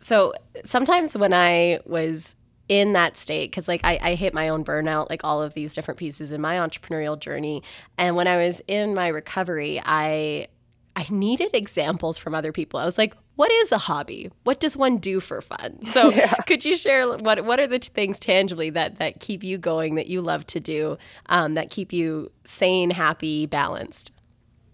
So 0.00 0.34
sometimes 0.64 1.18
when 1.18 1.32
I 1.32 1.80
was 1.84 2.36
in 2.68 2.92
that 2.92 3.16
state 3.16 3.50
because 3.50 3.66
like 3.66 3.80
I, 3.82 3.98
I 4.00 4.14
hit 4.14 4.32
my 4.32 4.48
own 4.48 4.64
burnout 4.64 5.10
like 5.10 5.24
all 5.24 5.42
of 5.42 5.54
these 5.54 5.74
different 5.74 5.98
pieces 5.98 6.30
in 6.30 6.40
my 6.40 6.56
entrepreneurial 6.58 7.18
journey 7.18 7.64
and 7.98 8.14
when 8.14 8.28
i 8.28 8.36
was 8.36 8.62
in 8.68 8.94
my 8.94 9.08
recovery 9.08 9.82
i 9.84 10.46
i 10.96 11.06
needed 11.10 11.50
examples 11.54 12.18
from 12.18 12.34
other 12.34 12.52
people 12.52 12.78
i 12.78 12.84
was 12.84 12.98
like 12.98 13.14
what 13.36 13.50
is 13.50 13.72
a 13.72 13.78
hobby 13.78 14.30
what 14.44 14.60
does 14.60 14.76
one 14.76 14.98
do 14.98 15.20
for 15.20 15.40
fun 15.40 15.82
so 15.84 16.10
yeah. 16.14 16.34
could 16.46 16.64
you 16.64 16.76
share 16.76 17.08
what 17.18 17.44
what 17.44 17.58
are 17.58 17.66
the 17.66 17.78
things 17.78 18.18
tangibly 18.18 18.70
that 18.70 18.96
that 18.96 19.20
keep 19.20 19.42
you 19.42 19.58
going 19.58 19.94
that 19.94 20.06
you 20.06 20.20
love 20.20 20.44
to 20.46 20.60
do 20.60 20.96
um, 21.26 21.54
that 21.54 21.70
keep 21.70 21.92
you 21.92 22.30
sane 22.44 22.90
happy 22.90 23.46
balanced 23.46 24.12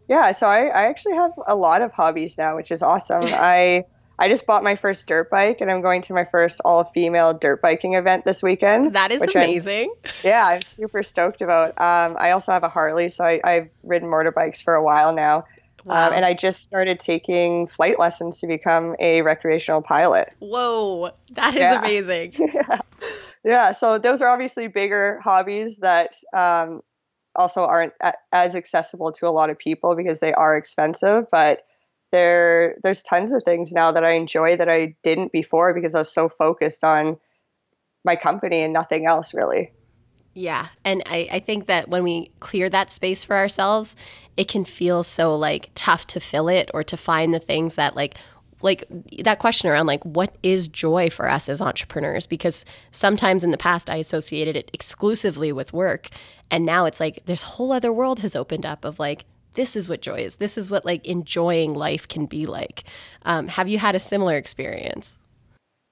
yeah 0.08 0.32
so 0.32 0.46
I, 0.46 0.66
I 0.66 0.86
actually 0.88 1.14
have 1.14 1.32
a 1.46 1.54
lot 1.54 1.82
of 1.82 1.92
hobbies 1.92 2.36
now 2.36 2.56
which 2.56 2.70
is 2.70 2.82
awesome 2.82 3.24
i 3.26 3.84
I 4.20 4.28
just 4.28 4.46
bought 4.46 4.64
my 4.64 4.74
first 4.74 5.06
dirt 5.06 5.30
bike 5.30 5.60
and 5.60 5.70
I'm 5.70 5.80
going 5.80 6.02
to 6.02 6.12
my 6.12 6.24
first 6.24 6.60
all 6.64 6.84
female 6.92 7.34
dirt 7.34 7.62
biking 7.62 7.94
event 7.94 8.24
this 8.24 8.42
weekend. 8.42 8.94
That 8.94 9.12
is 9.12 9.22
amazing. 9.22 9.94
I'm, 10.04 10.10
yeah, 10.24 10.46
I'm 10.46 10.62
super 10.62 11.04
stoked 11.04 11.40
about. 11.40 11.68
Um, 11.80 12.16
I 12.18 12.32
also 12.32 12.50
have 12.50 12.64
a 12.64 12.68
Harley, 12.68 13.08
so 13.10 13.24
I, 13.24 13.40
have 13.44 13.68
ridden 13.84 14.08
motorbikes 14.08 14.62
for 14.62 14.74
a 14.74 14.82
while 14.82 15.14
now. 15.14 15.44
Wow. 15.88 16.08
Um, 16.08 16.12
and 16.12 16.24
I 16.26 16.34
just 16.34 16.64
started 16.64 17.00
taking 17.00 17.66
flight 17.66 17.98
lessons 17.98 18.40
to 18.40 18.46
become 18.46 18.94
a 19.00 19.22
recreational 19.22 19.80
pilot. 19.80 20.30
Whoa, 20.38 21.12
that 21.32 21.54
is 21.54 21.60
yeah. 21.60 21.78
amazing. 21.78 22.34
yeah. 22.38 22.80
yeah, 23.44 23.72
so 23.72 23.98
those 23.98 24.20
are 24.20 24.28
obviously 24.28 24.66
bigger 24.66 25.18
hobbies 25.24 25.78
that 25.78 26.14
um, 26.36 26.82
also 27.36 27.62
aren't 27.62 27.94
a- 28.02 28.12
as 28.32 28.54
accessible 28.54 29.12
to 29.12 29.26
a 29.26 29.30
lot 29.30 29.48
of 29.48 29.58
people 29.58 29.96
because 29.96 30.18
they 30.18 30.34
are 30.34 30.58
expensive. 30.58 31.24
But 31.32 31.62
there 32.12 32.76
there's 32.82 33.02
tons 33.02 33.32
of 33.32 33.42
things 33.42 33.72
now 33.72 33.90
that 33.90 34.04
I 34.04 34.12
enjoy 34.12 34.56
that 34.58 34.68
I 34.68 34.94
didn't 35.02 35.32
before 35.32 35.72
because 35.72 35.94
I 35.94 36.00
was 36.00 36.12
so 36.12 36.28
focused 36.28 36.84
on 36.84 37.16
my 38.04 38.14
company 38.14 38.62
and 38.62 38.74
nothing 38.74 39.06
else 39.06 39.32
really. 39.32 39.72
Yeah. 40.38 40.68
And 40.84 41.02
I, 41.04 41.28
I 41.32 41.40
think 41.40 41.66
that 41.66 41.88
when 41.88 42.04
we 42.04 42.30
clear 42.38 42.70
that 42.70 42.92
space 42.92 43.24
for 43.24 43.34
ourselves, 43.34 43.96
it 44.36 44.46
can 44.46 44.64
feel 44.64 45.02
so 45.02 45.34
like 45.36 45.70
tough 45.74 46.06
to 46.08 46.20
fill 46.20 46.46
it 46.46 46.70
or 46.72 46.84
to 46.84 46.96
find 46.96 47.34
the 47.34 47.40
things 47.40 47.74
that 47.74 47.96
like 47.96 48.14
like 48.60 48.84
that 49.24 49.40
question 49.40 49.68
around 49.68 49.86
like 49.86 50.04
what 50.04 50.36
is 50.44 50.68
joy 50.68 51.10
for 51.10 51.28
us 51.28 51.48
as 51.48 51.60
entrepreneurs 51.60 52.26
because 52.26 52.64
sometimes 52.92 53.42
in 53.42 53.50
the 53.50 53.56
past 53.56 53.90
I 53.90 53.96
associated 53.96 54.56
it 54.56 54.70
exclusively 54.72 55.52
with 55.52 55.72
work 55.72 56.08
and 56.50 56.64
now 56.64 56.84
it's 56.84 57.00
like 57.00 57.24
this 57.26 57.42
whole 57.42 57.72
other 57.72 57.92
world 57.92 58.20
has 58.20 58.36
opened 58.36 58.66
up 58.66 58.84
of 58.84 58.98
like 58.98 59.24
this 59.54 59.74
is 59.74 59.88
what 59.88 60.02
joy 60.02 60.20
is. 60.20 60.36
This 60.36 60.56
is 60.56 60.70
what 60.70 60.84
like 60.84 61.04
enjoying 61.04 61.74
life 61.74 62.06
can 62.06 62.26
be 62.26 62.44
like. 62.44 62.84
Um, 63.24 63.48
have 63.48 63.66
you 63.68 63.78
had 63.78 63.96
a 63.96 64.00
similar 64.00 64.36
experience? 64.36 65.16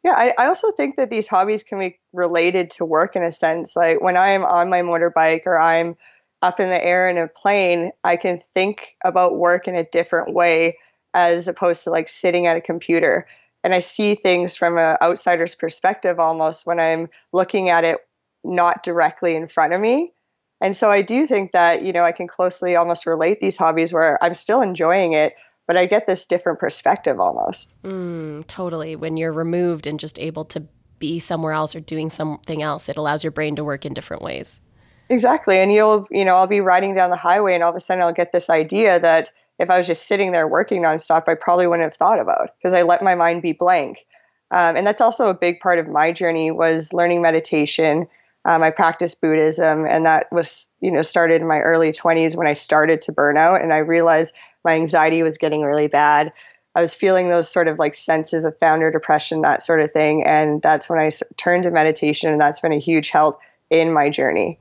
Yeah, 0.07 0.13
I, 0.13 0.35
I 0.39 0.47
also 0.47 0.71
think 0.71 0.95
that 0.99 1.11
these 1.11 1.27
hobbies 1.27 1.65
can 1.65 1.81
be 1.81 1.99
related 2.13 2.71
to 2.73 2.85
work 2.85 3.17
in 3.17 3.25
a 3.25 3.33
sense. 3.33 3.75
Like 3.75 4.01
when 4.01 4.17
I'm 4.17 4.45
on 4.45 4.71
my 4.71 4.83
motorbike 4.83 5.43
or 5.47 5.59
I'm 5.59 5.97
up 6.43 6.61
in 6.61 6.69
the 6.69 6.85
air 6.85 7.09
in 7.09 7.19
a 7.19 7.27
plane, 7.27 7.91
I 8.05 8.17
can 8.17 8.41
think 8.55 8.95
about 9.05 9.37
work 9.39 9.67
in 9.67 9.75
a 9.75 9.83
different 9.83 10.33
way 10.33 10.79
as 11.13 11.49
opposed 11.49 11.83
to 11.85 11.91
like 11.91 12.09
sitting 12.09 12.47
at 12.47 12.57
a 12.57 12.61
computer. 12.61 13.27
And 13.65 13.75
I 13.75 13.81
see 13.81 14.15
things 14.15 14.55
from 14.55 14.79
an 14.79 14.97
outsider's 15.03 15.57
perspective 15.57 16.21
almost 16.21 16.67
when 16.67 16.79
I'm 16.79 17.09
looking 17.33 17.69
at 17.69 17.83
it 17.83 17.99
not 18.45 18.85
directly 18.85 19.35
in 19.35 19.49
front 19.49 19.73
of 19.73 19.81
me. 19.81 20.13
And 20.61 20.77
so 20.77 20.89
I 20.89 21.03
do 21.03 21.27
think 21.27 21.51
that, 21.51 21.83
you 21.83 21.93
know, 21.93 22.05
I 22.05 22.13
can 22.13 22.29
closely 22.29 22.77
almost 22.77 23.07
relate 23.07 23.41
these 23.41 23.57
hobbies 23.57 23.93
where 23.93 24.23
I'm 24.23 24.35
still 24.35 24.61
enjoying 24.63 25.15
it, 25.15 25.35
but 25.67 25.77
I 25.77 25.87
get 25.87 26.07
this 26.07 26.27
different 26.27 26.59
perspective 26.59 27.21
almost. 27.21 27.75
Mm, 27.83 28.47
totally. 28.47 28.97
When 28.97 29.17
you're 29.17 29.33
removed 29.33 29.87
and 29.87 29.99
just 29.99 30.19
able 30.19 30.45
to 30.47 30.63
be 30.99 31.19
somewhere 31.19 31.53
else 31.53 31.75
or 31.75 31.81
doing 31.81 32.09
something 32.09 32.63
else, 32.63 32.89
it 32.89 32.97
allows 32.97 33.25
your 33.25 33.31
brain 33.31 33.57
to 33.57 33.65
work 33.65 33.85
in 33.85 33.95
different 33.95 34.23
ways. 34.23 34.61
Exactly. 35.09 35.59
And 35.59 35.73
you'll, 35.73 36.07
you 36.11 36.25
know, 36.25 36.35
I'll 36.35 36.47
be 36.47 36.61
riding 36.61 36.95
down 36.95 37.11
the 37.11 37.17
highway 37.17 37.55
and 37.55 37.63
all 37.63 37.71
of 37.71 37.77
a 37.77 37.81
sudden 37.81 38.03
I'll 38.03 38.13
get 38.13 38.33
this 38.33 38.51
idea 38.51 38.99
that 39.01 39.31
if 39.59 39.71
I 39.71 39.79
was 39.79 39.87
just 39.87 40.07
sitting 40.07 40.33
there 40.33 40.49
working 40.49 40.83
nonstop, 40.83 41.29
I 41.29 41.35
probably 41.35 41.67
wouldn't 41.67 41.91
have 41.91 41.97
thought 41.97 42.21
about 42.21 42.51
because 42.59 42.75
I 42.75 42.83
let 42.83 43.03
my 43.03 43.15
mind 43.15 43.43
be 43.43 43.53
blank. 43.53 44.07
Um, 44.51 44.77
and 44.77 44.87
that's 44.87 45.01
also 45.01 45.29
a 45.29 45.35
big 45.35 45.61
part 45.61 45.79
of 45.79 45.89
my 45.89 46.13
journey 46.13 46.51
was 46.51 46.93
learning 46.93 47.23
meditation 47.23 48.07
um, 48.47 48.63
I 48.63 48.71
practiced 48.71 49.21
Buddhism, 49.21 49.87
and 49.87 50.07
that 50.07 50.31
was, 50.31 50.69
you 50.81 50.93
know, 50.93 51.03
started 51.03 51.41
in 51.41 51.49
my 51.49 51.59
early 51.59 51.91
20s 51.91 52.37
when 52.37 52.47
I 52.47 52.53
started 52.53 53.03
to 53.03 53.13
burn 53.13 53.37
out, 53.37 53.61
and 53.61 53.73
I 53.73 53.79
realized 53.79 54.33
my 54.67 54.75
anxiety 54.75 55.23
was 55.23 55.39
getting 55.39 55.63
really 55.63 55.87
bad. 55.87 56.33
I 56.75 56.83
was 56.83 56.93
feeling 56.93 57.31
those 57.31 57.51
sort 57.51 57.69
of 57.69 57.79
like 57.79 57.95
senses 57.95 58.45
of 58.45 58.59
founder 58.59 58.91
depression, 58.91 59.41
that 59.41 59.63
sort 59.63 59.81
of 59.81 59.91
thing, 59.93 60.27
and 60.27 60.61
that's 60.61 60.91
when 60.91 60.99
I 60.99 61.11
turned 61.39 61.63
to 61.63 61.71
meditation, 61.71 62.31
and 62.31 62.39
that's 62.39 62.61
been 62.61 62.73
a 62.73 62.79
huge 62.79 63.09
help 63.09 63.39
in 63.71 63.95
my 63.95 64.11
journey. 64.11 64.59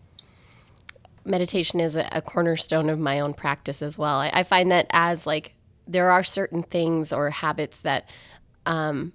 Meditation 1.25 1.79
is 1.79 1.95
a, 1.95 2.21
cornerstone 2.21 2.89
of 2.89 2.99
my 2.99 3.19
own 3.19 3.33
practice 3.33 3.81
as 3.81 3.97
well. 3.97 4.17
I, 4.17 4.29
I, 4.31 4.43
find 4.43 4.71
that 4.71 4.85
as 4.91 5.25
like 5.25 5.53
there 5.87 6.11
are 6.11 6.23
certain 6.23 6.61
things 6.61 7.11
or 7.11 7.31
habits 7.31 7.81
that 7.81 8.07
um, 8.67 9.11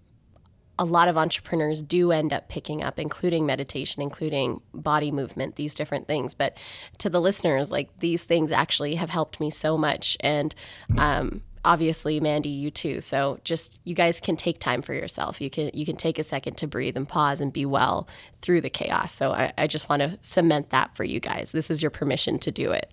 a 0.81 0.85
lot 0.85 1.09
of 1.09 1.19
entrepreneurs 1.19 1.83
do 1.83 2.11
end 2.11 2.33
up 2.33 2.49
picking 2.49 2.83
up, 2.83 2.99
including 2.99 3.45
meditation, 3.45 4.01
including 4.01 4.63
body 4.73 5.13
movement, 5.13 5.57
these 5.57 5.75
different 5.75 6.07
things. 6.07 6.33
But 6.33 6.57
to 6.99 7.11
the 7.11 7.21
listeners, 7.21 7.71
like 7.71 7.95
these 7.99 8.25
things 8.25 8.51
actually 8.51 8.95
have 8.95 9.11
helped 9.11 9.41
me 9.41 9.51
so 9.51 9.77
much. 9.77 10.17
And 10.21 10.55
um, 10.97 11.43
obviously, 11.67 12.19
Mandy, 12.19 12.49
you 12.49 12.71
too. 12.71 13.03
So 13.03 13.41
just 13.45 13.79
you 13.85 13.95
guys 13.95 14.21
can 14.21 14.37
take 14.37 14.59
time 14.59 14.81
for 14.81 14.95
yourself. 14.95 15.39
You 15.39 15.51
can 15.51 15.71
you 15.75 15.85
can 15.85 15.97
take 15.97 16.19
a 16.19 16.23
second 16.23 16.57
to 16.57 16.67
breathe 16.67 16.97
and 16.97 17.07
pause 17.07 17.43
and 17.43 17.53
be 17.53 17.67
well 17.67 18.09
through 18.41 18.63
the 18.63 18.71
chaos. 18.71 19.13
So 19.13 19.33
I, 19.33 19.53
I 19.59 19.67
just 19.67 19.91
want 19.91 20.01
to 20.01 20.19
cement 20.23 20.71
that 20.71 20.97
for 20.97 21.05
you 21.05 21.21
guys. 21.21 21.53
This 21.53 21.71
is 21.71 21.83
your 21.83 21.91
permission 21.91 22.39
to 22.39 22.51
do 22.51 22.71
it. 22.73 22.91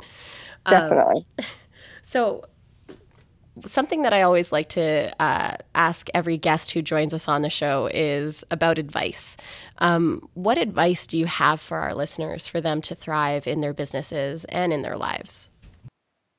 Definitely. 0.67 1.26
Um, 1.39 1.45
so 2.02 2.43
something 3.65 4.04
that 4.04 4.13
I 4.13 4.22
always 4.22 4.52
like 4.52 4.70
to 4.70 5.13
uh, 5.22 5.58
ask 5.76 6.10
every 6.13 6.38
guest 6.38 6.72
who 6.72 6.82
joins 6.82 7.13
us 7.13 7.28
on 7.28 7.41
the 7.41 7.50
show 7.50 7.89
is 7.93 8.43
about 8.52 8.78
advice. 8.78 9.38
Um, 9.80 10.28
what 10.34 10.58
advice 10.58 11.08
do 11.08 11.17
you 11.17 11.26
have 11.26 11.60
for 11.60 11.78
our 11.78 11.93
listeners 11.93 12.48
for 12.48 12.62
them 12.62 12.82
to 12.82 12.96
thrive 12.96 13.48
in 13.48 13.62
their 13.62 13.74
businesses 13.74 14.46
and 14.46 14.74
in 14.74 14.82
their 14.82 14.98
lives? 14.98 15.50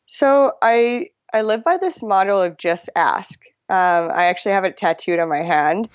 So 0.07 0.53
I 0.63 1.11
I 1.33 1.43
live 1.43 1.63
by 1.63 1.77
this 1.77 2.03
model 2.03 2.41
of 2.41 2.57
just 2.57 2.89
ask. 2.97 3.41
Um, 3.69 4.11
I 4.15 4.25
actually 4.25 4.53
have 4.53 4.65
it 4.65 4.77
tattooed 4.77 5.19
on 5.19 5.29
my 5.29 5.43
hand. 5.43 5.91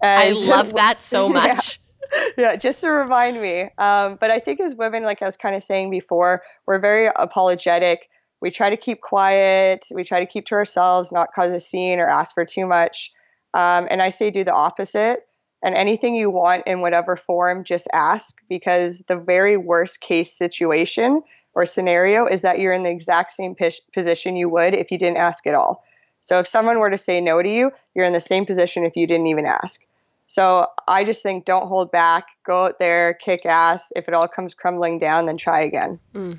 And 0.00 0.28
I 0.28 0.30
love 0.46 0.72
that 0.74 1.02
so 1.02 1.28
much. 1.28 1.78
Yeah, 2.12 2.28
yeah 2.38 2.56
just 2.56 2.80
to 2.80 2.88
remind 2.88 3.40
me. 3.40 3.68
Um, 3.76 4.16
but 4.18 4.30
I 4.30 4.38
think 4.38 4.60
as 4.60 4.74
women, 4.74 5.02
like 5.02 5.20
I 5.20 5.26
was 5.26 5.36
kind 5.36 5.54
of 5.54 5.62
saying 5.62 5.90
before, 5.90 6.42
we're 6.64 6.78
very 6.78 7.10
apologetic 7.14 8.08
we 8.46 8.50
try 8.52 8.70
to 8.70 8.76
keep 8.76 9.00
quiet. 9.00 9.88
We 9.90 10.04
try 10.04 10.20
to 10.20 10.26
keep 10.26 10.46
to 10.46 10.54
ourselves, 10.54 11.10
not 11.10 11.32
cause 11.34 11.52
a 11.52 11.58
scene 11.58 11.98
or 11.98 12.08
ask 12.08 12.32
for 12.32 12.44
too 12.44 12.64
much. 12.64 13.10
Um, 13.54 13.88
and 13.90 14.00
I 14.00 14.10
say 14.10 14.30
do 14.30 14.44
the 14.44 14.54
opposite. 14.54 15.26
And 15.64 15.74
anything 15.74 16.14
you 16.14 16.30
want 16.30 16.64
in 16.64 16.80
whatever 16.80 17.16
form, 17.16 17.64
just 17.64 17.88
ask 17.92 18.36
because 18.48 19.02
the 19.08 19.16
very 19.16 19.56
worst 19.56 20.00
case 20.00 20.32
situation 20.32 21.22
or 21.54 21.66
scenario 21.66 22.24
is 22.24 22.42
that 22.42 22.60
you're 22.60 22.72
in 22.72 22.84
the 22.84 22.90
exact 22.90 23.32
same 23.32 23.56
p- 23.56 23.82
position 23.92 24.36
you 24.36 24.48
would 24.48 24.74
if 24.74 24.92
you 24.92 24.98
didn't 24.98 25.16
ask 25.16 25.44
at 25.48 25.56
all. 25.56 25.82
So 26.20 26.38
if 26.38 26.46
someone 26.46 26.78
were 26.78 26.90
to 26.90 26.98
say 26.98 27.20
no 27.20 27.42
to 27.42 27.48
you, 27.48 27.72
you're 27.96 28.04
in 28.04 28.12
the 28.12 28.20
same 28.20 28.46
position 28.46 28.84
if 28.84 28.94
you 28.94 29.08
didn't 29.08 29.26
even 29.26 29.46
ask. 29.46 29.84
So 30.28 30.68
I 30.86 31.04
just 31.04 31.20
think 31.20 31.46
don't 31.46 31.66
hold 31.66 31.90
back, 31.90 32.26
go 32.46 32.66
out 32.66 32.78
there, 32.78 33.14
kick 33.14 33.44
ass. 33.44 33.90
If 33.96 34.06
it 34.06 34.14
all 34.14 34.28
comes 34.28 34.54
crumbling 34.54 35.00
down, 35.00 35.26
then 35.26 35.36
try 35.36 35.62
again. 35.62 35.98
Mm 36.14 36.38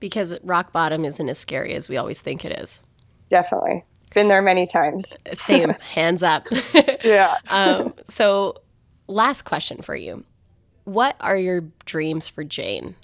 because 0.00 0.38
rock 0.42 0.72
bottom 0.72 1.04
isn't 1.04 1.28
as 1.28 1.38
scary 1.38 1.74
as 1.74 1.88
we 1.88 1.96
always 1.96 2.20
think 2.20 2.44
it 2.44 2.58
is. 2.58 2.82
Definitely. 3.30 3.84
Been 4.14 4.28
there 4.28 4.42
many 4.42 4.66
times. 4.66 5.16
Same. 5.32 5.70
Hands 5.94 6.22
up. 6.22 6.46
yeah. 7.04 7.36
um, 7.48 7.94
so, 8.08 8.56
last 9.06 9.42
question 9.42 9.82
for 9.82 9.94
you 9.94 10.24
What 10.84 11.16
are 11.20 11.36
your 11.36 11.62
dreams 11.84 12.28
for 12.28 12.42
Jane? 12.42 12.96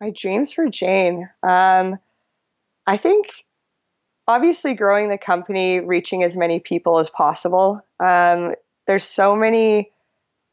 My 0.00 0.10
dreams 0.10 0.52
for 0.52 0.68
Jane. 0.68 1.28
Um, 1.42 1.98
I 2.86 2.96
think 2.96 3.26
obviously 4.26 4.74
growing 4.74 5.10
the 5.10 5.18
company, 5.18 5.80
reaching 5.80 6.22
as 6.22 6.36
many 6.36 6.60
people 6.60 6.98
as 6.98 7.10
possible. 7.10 7.80
Um, 8.00 8.54
there's 8.86 9.04
so 9.04 9.36
many 9.36 9.90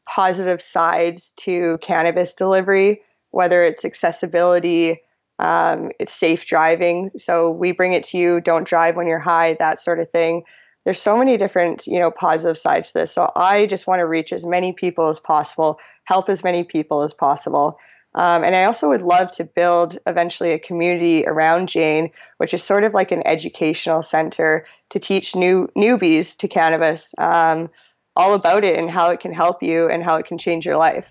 positive 0.08 0.60
sides 0.60 1.32
to 1.38 1.78
cannabis 1.82 2.34
delivery 2.34 3.02
whether 3.32 3.64
it's 3.64 3.84
accessibility, 3.84 5.02
um, 5.38 5.90
it's 5.98 6.14
safe 6.14 6.46
driving. 6.46 7.10
So 7.16 7.50
we 7.50 7.72
bring 7.72 7.92
it 7.92 8.04
to 8.04 8.18
you. 8.18 8.40
Don't 8.40 8.66
drive 8.66 8.96
when 8.96 9.08
you're 9.08 9.18
high, 9.18 9.54
that 9.58 9.80
sort 9.80 9.98
of 9.98 10.10
thing. 10.10 10.44
There's 10.84 11.00
so 11.00 11.16
many 11.16 11.36
different, 11.36 11.86
you 11.86 11.98
know, 11.98 12.10
positive 12.10 12.58
sides 12.58 12.92
to 12.92 13.00
this. 13.00 13.12
So 13.12 13.30
I 13.34 13.66
just 13.66 13.86
want 13.86 14.00
to 14.00 14.06
reach 14.06 14.32
as 14.32 14.46
many 14.46 14.72
people 14.72 15.08
as 15.08 15.18
possible, 15.18 15.78
help 16.04 16.28
as 16.28 16.44
many 16.44 16.64
people 16.64 17.02
as 17.02 17.12
possible. 17.12 17.78
Um, 18.14 18.44
and 18.44 18.54
I 18.54 18.64
also 18.64 18.88
would 18.88 19.00
love 19.02 19.32
to 19.32 19.44
build 19.44 19.98
eventually 20.06 20.50
a 20.52 20.58
community 20.58 21.24
around 21.26 21.68
Jane, 21.68 22.10
which 22.36 22.52
is 22.52 22.62
sort 22.62 22.84
of 22.84 22.92
like 22.92 23.10
an 23.10 23.26
educational 23.26 24.02
center 24.02 24.66
to 24.90 24.98
teach 24.98 25.34
new 25.34 25.68
newbies 25.76 26.36
to 26.38 26.48
cannabis. 26.48 27.14
Um, 27.16 27.70
all 28.14 28.34
about 28.34 28.64
it 28.64 28.78
and 28.78 28.90
how 28.90 29.10
it 29.10 29.20
can 29.20 29.32
help 29.32 29.62
you 29.62 29.88
and 29.88 30.02
how 30.02 30.16
it 30.16 30.26
can 30.26 30.38
change 30.38 30.66
your 30.66 30.76
life. 30.76 31.06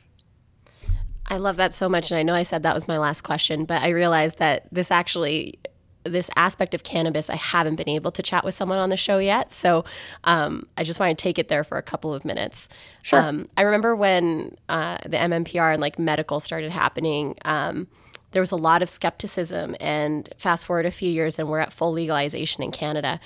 I 1.31 1.37
love 1.37 1.55
that 1.57 1.73
so 1.73 1.87
much. 1.87 2.11
And 2.11 2.17
I 2.17 2.23
know 2.23 2.35
I 2.35 2.43
said 2.43 2.63
that 2.63 2.75
was 2.75 2.89
my 2.89 2.97
last 2.97 3.21
question, 3.21 3.63
but 3.63 3.81
I 3.81 3.89
realized 3.89 4.37
that 4.39 4.67
this 4.71 4.91
actually 4.91 5.57
this 6.03 6.29
aspect 6.35 6.73
of 6.73 6.83
cannabis, 6.83 7.29
I 7.29 7.35
haven't 7.35 7.75
been 7.75 7.87
able 7.87 8.11
to 8.11 8.23
chat 8.23 8.43
with 8.43 8.53
someone 8.53 8.79
on 8.79 8.89
the 8.89 8.97
show 8.97 9.19
yet. 9.19 9.53
So 9.53 9.85
um, 10.23 10.67
I 10.75 10.83
just 10.83 10.99
want 10.99 11.17
to 11.17 11.21
take 11.21 11.37
it 11.37 11.47
there 11.47 11.63
for 11.63 11.77
a 11.77 11.83
couple 11.83 12.13
of 12.13 12.25
minutes. 12.25 12.67
Sure. 13.03 13.21
Um, 13.21 13.47
I 13.55 13.61
remember 13.61 13.95
when 13.95 14.57
uh, 14.67 14.97
the 15.03 15.17
MMPR 15.17 15.71
and 15.71 15.79
like 15.79 15.99
medical 15.99 16.39
started 16.39 16.71
happening, 16.71 17.35
um, 17.45 17.87
there 18.31 18.41
was 18.41 18.51
a 18.51 18.55
lot 18.55 18.81
of 18.81 18.89
skepticism. 18.89 19.75
And 19.79 20.27
fast 20.37 20.65
forward 20.65 20.87
a 20.87 20.91
few 20.91 21.09
years, 21.09 21.37
and 21.37 21.47
we're 21.49 21.59
at 21.59 21.71
full 21.71 21.91
legalization 21.93 22.63
in 22.63 22.71
Canada. 22.71 23.19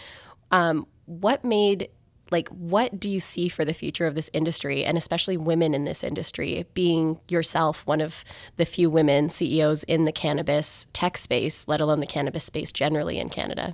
Um, 0.51 0.85
what 1.05 1.43
made 1.43 1.89
like 2.35 2.49
what 2.49 2.99
do 2.99 3.09
you 3.09 3.21
see 3.21 3.47
for 3.47 3.63
the 3.63 3.73
future 3.73 4.05
of 4.05 4.13
this 4.13 4.29
industry 4.33 4.83
and 4.83 4.97
especially 4.97 5.37
women 5.37 5.73
in 5.73 5.85
this 5.85 6.03
industry 6.03 6.65
being 6.73 7.17
yourself 7.29 7.87
one 7.87 8.01
of 8.01 8.25
the 8.57 8.65
few 8.65 8.89
women 8.89 9.29
CEOs 9.29 9.83
in 9.83 10.03
the 10.03 10.11
cannabis 10.11 10.85
tech 10.91 11.15
space 11.15 11.65
let 11.65 11.79
alone 11.79 12.01
the 12.01 12.05
cannabis 12.05 12.43
space 12.43 12.73
generally 12.73 13.19
in 13.19 13.29
Canada 13.29 13.73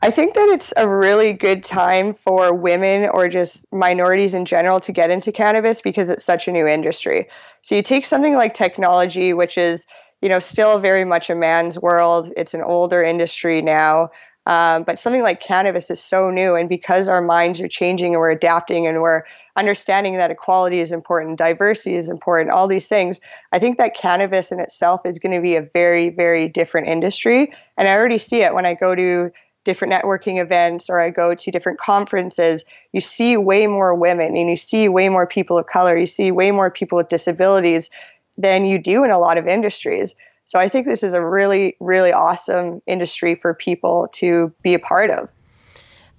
I 0.00 0.10
think 0.10 0.32
that 0.32 0.48
it's 0.48 0.72
a 0.78 0.88
really 0.88 1.34
good 1.34 1.62
time 1.62 2.14
for 2.14 2.54
women 2.54 3.10
or 3.10 3.28
just 3.28 3.70
minorities 3.70 4.32
in 4.32 4.46
general 4.46 4.80
to 4.80 4.92
get 4.92 5.10
into 5.10 5.30
cannabis 5.30 5.82
because 5.82 6.08
it's 6.08 6.24
such 6.24 6.48
a 6.48 6.52
new 6.52 6.66
industry. 6.66 7.28
So 7.60 7.74
you 7.74 7.82
take 7.82 8.06
something 8.06 8.34
like 8.34 8.54
technology 8.54 9.34
which 9.34 9.58
is, 9.58 9.86
you 10.22 10.30
know, 10.30 10.38
still 10.38 10.78
very 10.78 11.04
much 11.04 11.28
a 11.28 11.34
man's 11.34 11.78
world. 11.78 12.32
It's 12.38 12.54
an 12.54 12.62
older 12.62 13.02
industry 13.02 13.60
now. 13.60 14.08
Um, 14.46 14.84
but 14.84 14.98
something 14.98 15.22
like 15.22 15.40
cannabis 15.40 15.90
is 15.90 16.02
so 16.02 16.30
new, 16.30 16.54
and 16.54 16.68
because 16.68 17.08
our 17.08 17.20
minds 17.20 17.60
are 17.60 17.68
changing 17.68 18.14
and 18.14 18.20
we're 18.20 18.30
adapting 18.30 18.86
and 18.86 19.02
we're 19.02 19.22
understanding 19.56 20.14
that 20.14 20.30
equality 20.30 20.80
is 20.80 20.92
important, 20.92 21.38
diversity 21.38 21.94
is 21.94 22.08
important, 22.08 22.50
all 22.50 22.66
these 22.66 22.86
things, 22.86 23.20
I 23.52 23.58
think 23.58 23.76
that 23.78 23.94
cannabis 23.94 24.50
in 24.50 24.58
itself 24.58 25.02
is 25.04 25.18
going 25.18 25.34
to 25.34 25.42
be 25.42 25.56
a 25.56 25.62
very, 25.62 26.08
very 26.08 26.48
different 26.48 26.88
industry. 26.88 27.52
And 27.76 27.86
I 27.86 27.94
already 27.94 28.18
see 28.18 28.42
it 28.42 28.54
when 28.54 28.66
I 28.66 28.74
go 28.74 28.94
to 28.94 29.30
different 29.64 29.92
networking 29.92 30.40
events 30.40 30.88
or 30.88 31.00
I 31.00 31.10
go 31.10 31.34
to 31.34 31.50
different 31.50 31.78
conferences, 31.78 32.64
you 32.92 33.00
see 33.00 33.36
way 33.36 33.66
more 33.66 33.94
women 33.94 34.36
and 34.36 34.48
you 34.48 34.56
see 34.56 34.88
way 34.88 35.08
more 35.10 35.26
people 35.26 35.58
of 35.58 35.66
color, 35.66 35.98
you 35.98 36.06
see 36.06 36.32
way 36.32 36.50
more 36.50 36.70
people 36.70 36.96
with 36.96 37.10
disabilities 37.10 37.90
than 38.38 38.64
you 38.64 38.78
do 38.78 39.04
in 39.04 39.10
a 39.10 39.18
lot 39.18 39.36
of 39.36 39.46
industries. 39.46 40.14
So 40.44 40.58
I 40.58 40.68
think 40.68 40.86
this 40.86 41.02
is 41.02 41.14
a 41.14 41.24
really, 41.24 41.76
really 41.80 42.12
awesome 42.12 42.82
industry 42.86 43.36
for 43.36 43.54
people 43.54 44.08
to 44.14 44.52
be 44.62 44.74
a 44.74 44.78
part 44.78 45.10
of. 45.10 45.28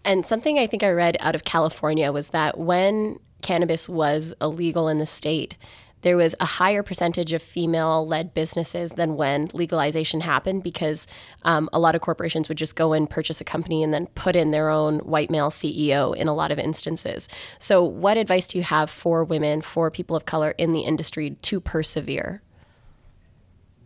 And 0.04 0.26
something 0.26 0.58
I 0.58 0.68
think 0.68 0.84
I 0.84 0.90
read 0.90 1.18
out 1.20 1.36
of 1.36 1.44
California 1.44 2.12
was 2.12 2.30
that 2.30 2.58
when 2.58 3.20
cannabis 3.42 3.90
was 3.90 4.34
illegal 4.42 4.88
in 4.88 4.98
the 4.98 5.06
state, 5.06 5.58
there 6.02 6.18
was 6.18 6.36
a 6.40 6.46
higher 6.46 6.84
percentage 6.84 7.32
of 7.32 7.42
female 7.42 8.08
led 8.08 8.34
businesses 8.34 8.94
than 8.94 9.16
when 9.16 9.48
legalization 9.54 10.22
happened 10.22 10.64
because 10.64 11.08
um, 11.44 11.70
a 11.74 11.80
lot 11.80 11.96
of 11.96 12.02
corporations 12.02 12.50
would 12.50 12.58
just 12.58 12.76
go 12.76 12.94
and 12.94 13.10
purchase 13.10 13.40
a 13.40 13.44
company 13.44 13.84
and 13.84 13.94
then 13.94 14.08
put 14.16 14.36
in 14.36 14.52
their 14.52 14.70
own 14.70 15.00
white 15.00 15.30
male 15.30 15.50
CEO 15.50 16.16
in 16.16 16.28
a 16.28 16.34
lot 16.34 16.52
of 16.52 16.60
instances. 16.60 17.30
So, 17.60 17.84
what 17.84 18.18
advice 18.18 18.48
do 18.48 18.58
you 18.58 18.64
have 18.64 18.90
for 18.90 19.24
women, 19.24 19.62
for 19.62 19.92
people 19.92 20.16
of 20.16 20.26
color 20.26 20.52
in 20.58 20.72
the 20.72 20.82
industry 20.82 21.32
to 21.42 21.60
persevere? 21.60 22.42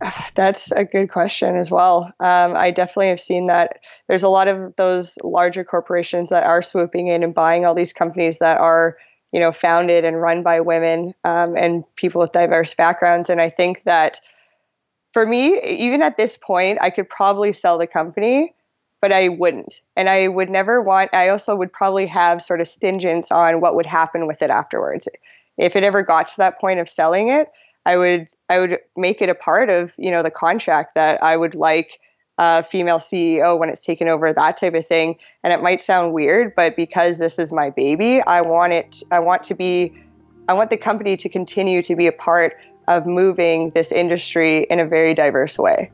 That's 0.34 0.72
a 0.72 0.84
good 0.84 1.10
question 1.10 1.56
as 1.56 1.70
well. 1.70 2.12
Um, 2.20 2.54
I 2.56 2.70
definitely 2.70 3.08
have 3.08 3.20
seen 3.20 3.46
that 3.46 3.80
there's 4.08 4.22
a 4.22 4.28
lot 4.28 4.48
of 4.48 4.74
those 4.76 5.16
larger 5.22 5.64
corporations 5.64 6.30
that 6.30 6.44
are 6.44 6.62
swooping 6.62 7.08
in 7.08 7.22
and 7.22 7.34
buying 7.34 7.64
all 7.64 7.74
these 7.74 7.92
companies 7.92 8.38
that 8.38 8.58
are, 8.58 8.96
you 9.32 9.40
know, 9.40 9.52
founded 9.52 10.04
and 10.04 10.20
run 10.20 10.42
by 10.42 10.60
women 10.60 11.14
um, 11.24 11.56
and 11.56 11.84
people 11.96 12.20
with 12.20 12.32
diverse 12.32 12.74
backgrounds. 12.74 13.30
And 13.30 13.40
I 13.40 13.50
think 13.50 13.84
that 13.84 14.20
for 15.12 15.26
me, 15.26 15.60
even 15.62 16.02
at 16.02 16.16
this 16.16 16.36
point, 16.36 16.78
I 16.80 16.90
could 16.90 17.08
probably 17.08 17.52
sell 17.52 17.78
the 17.78 17.86
company, 17.86 18.54
but 19.00 19.12
I 19.12 19.28
wouldn't. 19.28 19.80
And 19.96 20.08
I 20.10 20.28
would 20.28 20.50
never 20.50 20.82
want, 20.82 21.14
I 21.14 21.30
also 21.30 21.56
would 21.56 21.72
probably 21.72 22.06
have 22.06 22.42
sort 22.42 22.60
of 22.60 22.68
stingence 22.68 23.32
on 23.32 23.60
what 23.60 23.74
would 23.74 23.86
happen 23.86 24.26
with 24.26 24.42
it 24.42 24.50
afterwards. 24.50 25.08
If 25.56 25.74
it 25.74 25.84
ever 25.84 26.02
got 26.02 26.28
to 26.28 26.36
that 26.36 26.60
point 26.60 26.80
of 26.80 26.88
selling 26.88 27.30
it, 27.30 27.50
I 27.86 27.96
would 27.96 28.28
I 28.50 28.58
would 28.58 28.78
make 28.96 29.22
it 29.22 29.30
a 29.30 29.34
part 29.34 29.70
of 29.70 29.94
you 29.96 30.10
know 30.10 30.22
the 30.22 30.30
contract 30.30 30.94
that 30.96 31.22
I 31.22 31.36
would 31.38 31.54
like 31.54 31.98
a 32.38 32.62
female 32.62 32.98
CEO 32.98 33.58
when 33.58 33.68
it's 33.70 33.82
taken 33.82 34.08
over 34.08 34.32
that 34.32 34.56
type 34.58 34.74
of 34.74 34.86
thing. 34.86 35.16
And 35.42 35.52
it 35.52 35.62
might 35.62 35.80
sound 35.80 36.12
weird, 36.12 36.54
but 36.54 36.76
because 36.76 37.18
this 37.18 37.38
is 37.38 37.50
my 37.50 37.70
baby, 37.70 38.20
I 38.22 38.42
want 38.42 38.74
it. 38.74 39.02
I 39.10 39.20
want 39.20 39.42
to 39.44 39.54
be. 39.54 39.94
I 40.48 40.52
want 40.52 40.70
the 40.70 40.76
company 40.76 41.16
to 41.16 41.28
continue 41.28 41.82
to 41.82 41.96
be 41.96 42.06
a 42.06 42.12
part 42.12 42.56
of 42.86 43.04
moving 43.04 43.70
this 43.70 43.90
industry 43.90 44.64
in 44.70 44.78
a 44.78 44.86
very 44.86 45.12
diverse 45.12 45.58
way. 45.58 45.90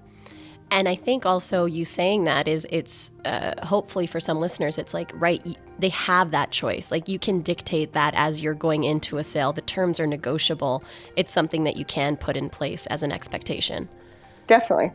And 0.73 0.89
I 0.89 0.95
think 0.95 1.27
also 1.27 1.67
you 1.67 1.85
saying 1.85 2.25
that 2.25 2.49
is 2.49 2.67
it's 2.71 3.11
uh, 3.27 3.53
hopefully 3.63 4.07
for 4.07 4.21
some 4.21 4.41
listeners, 4.41 4.79
it's 4.79 4.95
like, 4.95 5.13
right, 5.15 5.59
they 5.79 5.91
have 5.91 6.31
that 6.31 6.51
choice. 6.51 6.91
Like 6.91 7.09
you 7.09 7.19
can 7.19 7.43
dictate 7.43 7.93
that 7.93 8.15
as 8.17 8.41
you're 8.43 8.55
going 8.55 8.85
into 8.85 9.19
a 9.19 9.23
sale. 9.23 9.53
The 9.53 9.61
terms 9.61 10.01
are 10.01 10.07
negotiable. 10.07 10.83
It's 11.15 11.31
something 11.31 11.65
that 11.65 11.77
you 11.77 11.85
can 11.85 12.17
put 12.17 12.39
in 12.39 12.49
place 12.49 12.87
as 12.87 13.03
an 13.03 13.13
expectation. 13.13 13.87
Definitely. 14.47 14.93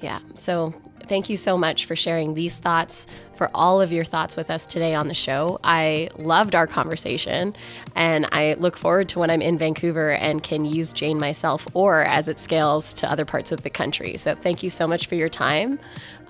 Yeah. 0.00 0.20
So 0.34 0.74
thank 1.08 1.28
you 1.28 1.36
so 1.36 1.56
much 1.56 1.86
for 1.86 1.96
sharing 1.96 2.34
these 2.34 2.58
thoughts, 2.58 3.06
for 3.36 3.50
all 3.54 3.80
of 3.80 3.92
your 3.92 4.04
thoughts 4.04 4.36
with 4.36 4.50
us 4.50 4.66
today 4.66 4.94
on 4.94 5.08
the 5.08 5.14
show. 5.14 5.58
I 5.64 6.10
loved 6.16 6.54
our 6.54 6.66
conversation, 6.66 7.54
and 7.94 8.26
I 8.32 8.54
look 8.54 8.76
forward 8.76 9.08
to 9.10 9.18
when 9.18 9.30
I'm 9.30 9.40
in 9.40 9.58
Vancouver 9.58 10.12
and 10.12 10.42
can 10.42 10.64
use 10.64 10.92
Jane 10.92 11.18
myself 11.18 11.66
or 11.74 12.02
as 12.02 12.28
it 12.28 12.38
scales 12.38 12.92
to 12.94 13.10
other 13.10 13.24
parts 13.24 13.52
of 13.52 13.62
the 13.62 13.70
country. 13.70 14.16
So 14.16 14.34
thank 14.34 14.62
you 14.62 14.70
so 14.70 14.86
much 14.86 15.06
for 15.06 15.14
your 15.14 15.28
time. 15.28 15.78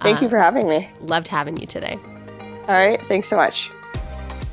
Thank 0.02 0.18
uh, 0.18 0.22
you 0.22 0.28
for 0.28 0.38
having 0.38 0.68
me. 0.68 0.90
Loved 1.00 1.28
having 1.28 1.56
you 1.56 1.66
today. 1.66 1.98
All 2.68 2.74
right. 2.74 3.02
Thanks 3.06 3.28
so 3.28 3.36
much. 3.36 3.70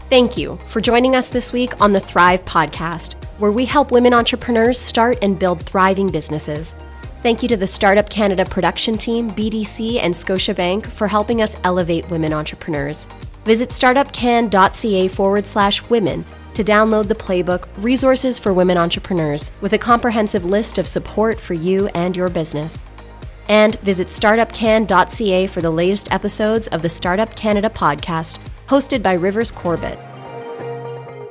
Thank 0.10 0.38
you 0.38 0.60
for 0.68 0.82
joining 0.82 1.16
us 1.16 1.30
this 1.30 1.52
week 1.52 1.82
on 1.82 1.92
the 1.92 2.00
Thrive 2.00 2.46
Podcast, 2.46 3.16
where 3.40 3.52
we 3.52 3.66
help 3.66 3.92
women 3.92 4.14
entrepreneurs 4.14 4.80
start 4.80 5.18
and 5.22 5.38
build 5.38 5.62
thriving 5.62 6.10
businesses. 6.10 6.76
Thank 7.26 7.42
you 7.42 7.50
to 7.50 7.58
the 7.58 7.66
Startup 7.66 8.08
Canada 8.08 8.46
production 8.46 9.00
team, 9.00 9.32
BDC, 9.32 9.98
and 10.00 10.14
Scotiabank 10.14 10.86
for 10.86 11.08
helping 11.08 11.42
us 11.42 11.58
elevate 11.64 12.08
women 12.12 12.32
entrepreneurs. 12.32 13.08
Visit 13.46 13.70
startupcan.ca 13.70 15.08
forward 15.08 15.48
slash 15.48 15.82
women 15.90 16.24
to 16.54 16.64
download 16.64 17.08
the 17.08 17.16
playbook 17.16 17.68
Resources 17.78 18.38
for 18.38 18.54
Women 18.54 18.78
Entrepreneurs 18.78 19.52
with 19.60 19.74
a 19.74 19.78
comprehensive 19.80 20.46
list 20.46 20.78
of 20.78 20.86
support 20.86 21.40
for 21.40 21.56
you 21.56 21.88
and 21.96 22.16
your 22.16 22.30
business. 22.30 22.84
And 23.50 23.80
visit 23.80 24.10
startupcan.ca 24.10 25.48
for 25.48 25.62
the 25.62 25.72
latest 25.72 26.12
episodes 26.12 26.68
of 26.68 26.84
the 26.84 26.90
Startup 26.90 27.36
Canada 27.36 27.72
podcast 27.72 28.38
hosted 28.68 29.02
by 29.02 29.14
Rivers 29.14 29.50
Corbett. 29.50 29.98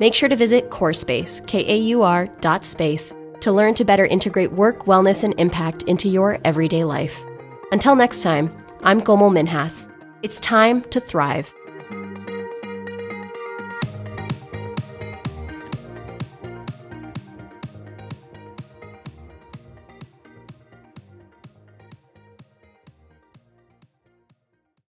Make 0.01 0.15
sure 0.15 0.29
to 0.29 0.35
visit 0.35 0.71
KAUR 0.71 0.93
Space, 0.93 1.41
K 1.47 1.65
A 1.73 1.77
U 1.77 2.03
R 2.03 2.27
dot 2.41 2.65
space 2.65 3.13
to 3.40 3.53
learn 3.53 3.75
to 3.75 3.85
better 3.85 4.07
integrate 4.07 4.53
work, 4.53 4.85
wellness, 4.87 5.25
and 5.25 5.38
impact 5.38 5.85
into 5.85 6.09
your 6.09 6.38
everyday 6.44 6.85
life. 6.85 7.23
Until 7.73 7.97
next 7.97 8.23
time, 8.23 8.55
I'm 8.83 9.01
Komal 9.01 9.31
Minhas. 9.31 9.90
It's 10.23 10.38
time 10.40 10.83
to 10.85 11.01
thrive. 11.01 11.55